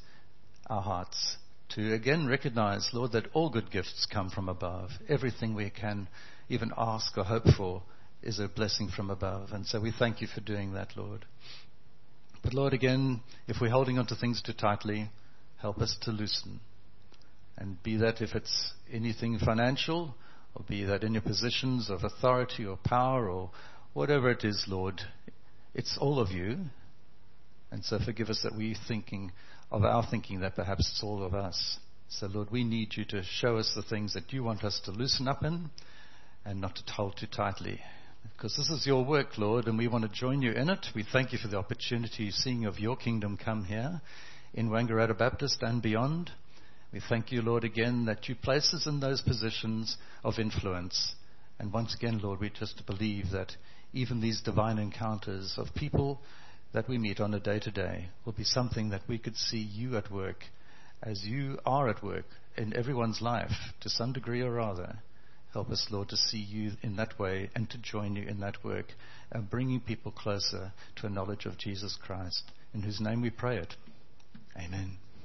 our 0.66 0.82
hearts 0.82 1.38
to 1.70 1.92
again 1.92 2.26
recognize, 2.26 2.88
Lord, 2.92 3.12
that 3.12 3.28
all 3.34 3.50
good 3.50 3.70
gifts 3.70 4.06
come 4.10 4.30
from 4.30 4.48
above. 4.48 4.90
Everything 5.08 5.54
we 5.54 5.70
can 5.70 6.08
even 6.48 6.72
ask 6.76 7.16
or 7.16 7.24
hope 7.24 7.46
for 7.56 7.82
is 8.22 8.38
a 8.38 8.48
blessing 8.48 8.88
from 8.88 9.10
above. 9.10 9.52
And 9.52 9.66
so 9.66 9.80
we 9.80 9.92
thank 9.96 10.20
you 10.20 10.26
for 10.26 10.40
doing 10.40 10.72
that, 10.72 10.96
Lord. 10.96 11.24
But 12.42 12.54
Lord, 12.54 12.72
again, 12.72 13.20
if 13.46 13.56
we're 13.60 13.70
holding 13.70 13.98
on 13.98 14.06
to 14.06 14.16
things 14.16 14.42
too 14.42 14.52
tightly, 14.52 15.10
help 15.58 15.78
us 15.78 15.96
to 16.02 16.10
loosen. 16.10 16.60
And 17.56 17.82
be 17.82 17.96
that 17.96 18.20
if 18.20 18.34
it's 18.34 18.72
anything 18.92 19.38
financial, 19.38 20.14
or 20.54 20.64
be 20.68 20.84
that 20.84 21.04
in 21.04 21.14
your 21.14 21.22
positions 21.22 21.90
of 21.90 22.04
authority 22.04 22.64
or 22.64 22.76
power 22.76 23.28
or 23.28 23.50
whatever 23.92 24.30
it 24.30 24.44
is, 24.44 24.64
Lord, 24.68 25.00
it's 25.74 25.98
all 26.00 26.20
of 26.20 26.30
you. 26.30 26.58
And 27.70 27.84
so 27.84 27.98
forgive 27.98 28.30
us 28.30 28.40
that 28.42 28.56
we're 28.56 28.74
thinking 28.86 29.32
of 29.70 29.84
our 29.84 30.06
thinking 30.08 30.40
that 30.40 30.56
perhaps 30.56 30.88
it's 30.90 31.02
all 31.02 31.22
of 31.22 31.34
us. 31.34 31.78
So, 32.08 32.26
Lord, 32.26 32.50
we 32.50 32.64
need 32.64 32.96
you 32.96 33.04
to 33.06 33.22
show 33.22 33.58
us 33.58 33.72
the 33.74 33.82
things 33.82 34.14
that 34.14 34.32
you 34.32 34.42
want 34.42 34.64
us 34.64 34.80
to 34.84 34.90
loosen 34.90 35.28
up 35.28 35.44
in 35.44 35.70
and 36.44 36.60
not 36.60 36.76
to 36.76 36.92
hold 36.92 37.16
too 37.18 37.26
tightly. 37.26 37.80
Because 38.34 38.56
this 38.56 38.70
is 38.70 38.86
your 38.86 39.04
work, 39.04 39.36
Lord, 39.36 39.66
and 39.66 39.76
we 39.76 39.88
want 39.88 40.04
to 40.04 40.10
join 40.10 40.40
you 40.40 40.52
in 40.52 40.70
it. 40.70 40.86
We 40.94 41.04
thank 41.12 41.32
you 41.32 41.38
for 41.38 41.48
the 41.48 41.58
opportunity 41.58 42.30
seeing 42.30 42.64
of 42.64 42.78
your 42.78 42.96
kingdom 42.96 43.36
come 43.36 43.64
here 43.64 44.00
in 44.54 44.70
Wangaratta 44.70 45.16
Baptist 45.16 45.62
and 45.62 45.82
beyond. 45.82 46.30
We 46.92 47.00
thank 47.06 47.30
you, 47.30 47.42
Lord, 47.42 47.64
again 47.64 48.06
that 48.06 48.28
you 48.28 48.34
place 48.34 48.72
us 48.72 48.86
in 48.86 49.00
those 49.00 49.20
positions 49.20 49.96
of 50.24 50.38
influence. 50.38 51.14
And 51.58 51.72
once 51.72 51.94
again, 51.94 52.20
Lord, 52.22 52.40
we 52.40 52.50
just 52.50 52.86
believe 52.86 53.30
that 53.32 53.52
even 53.92 54.20
these 54.20 54.40
divine 54.40 54.78
encounters 54.78 55.54
of 55.58 55.74
people 55.74 56.20
that 56.72 56.88
we 56.88 56.98
meet 56.98 57.20
on 57.20 57.34
a 57.34 57.40
day 57.40 57.58
to 57.58 57.70
day 57.70 58.08
will 58.24 58.32
be 58.32 58.44
something 58.44 58.90
that 58.90 59.02
we 59.08 59.18
could 59.18 59.36
see 59.36 59.58
you 59.58 59.96
at 59.96 60.10
work 60.10 60.44
as 61.02 61.24
you 61.24 61.58
are 61.64 61.88
at 61.88 62.02
work 62.02 62.26
in 62.56 62.76
everyone's 62.76 63.22
life 63.22 63.52
to 63.80 63.88
some 63.88 64.12
degree 64.12 64.42
or 64.42 64.60
other. 64.60 64.98
Help 65.52 65.70
us, 65.70 65.86
Lord, 65.90 66.10
to 66.10 66.16
see 66.16 66.38
you 66.38 66.72
in 66.82 66.96
that 66.96 67.18
way 67.18 67.50
and 67.54 67.70
to 67.70 67.78
join 67.78 68.16
you 68.16 68.26
in 68.26 68.40
that 68.40 68.62
work, 68.62 68.86
uh, 69.32 69.40
bringing 69.40 69.80
people 69.80 70.12
closer 70.12 70.72
to 70.96 71.06
a 71.06 71.10
knowledge 71.10 71.46
of 71.46 71.56
Jesus 71.56 71.96
Christ, 72.00 72.50
in 72.74 72.82
whose 72.82 73.00
name 73.00 73.22
we 73.22 73.30
pray 73.30 73.56
it. 73.56 73.74
Amen. 74.56 74.98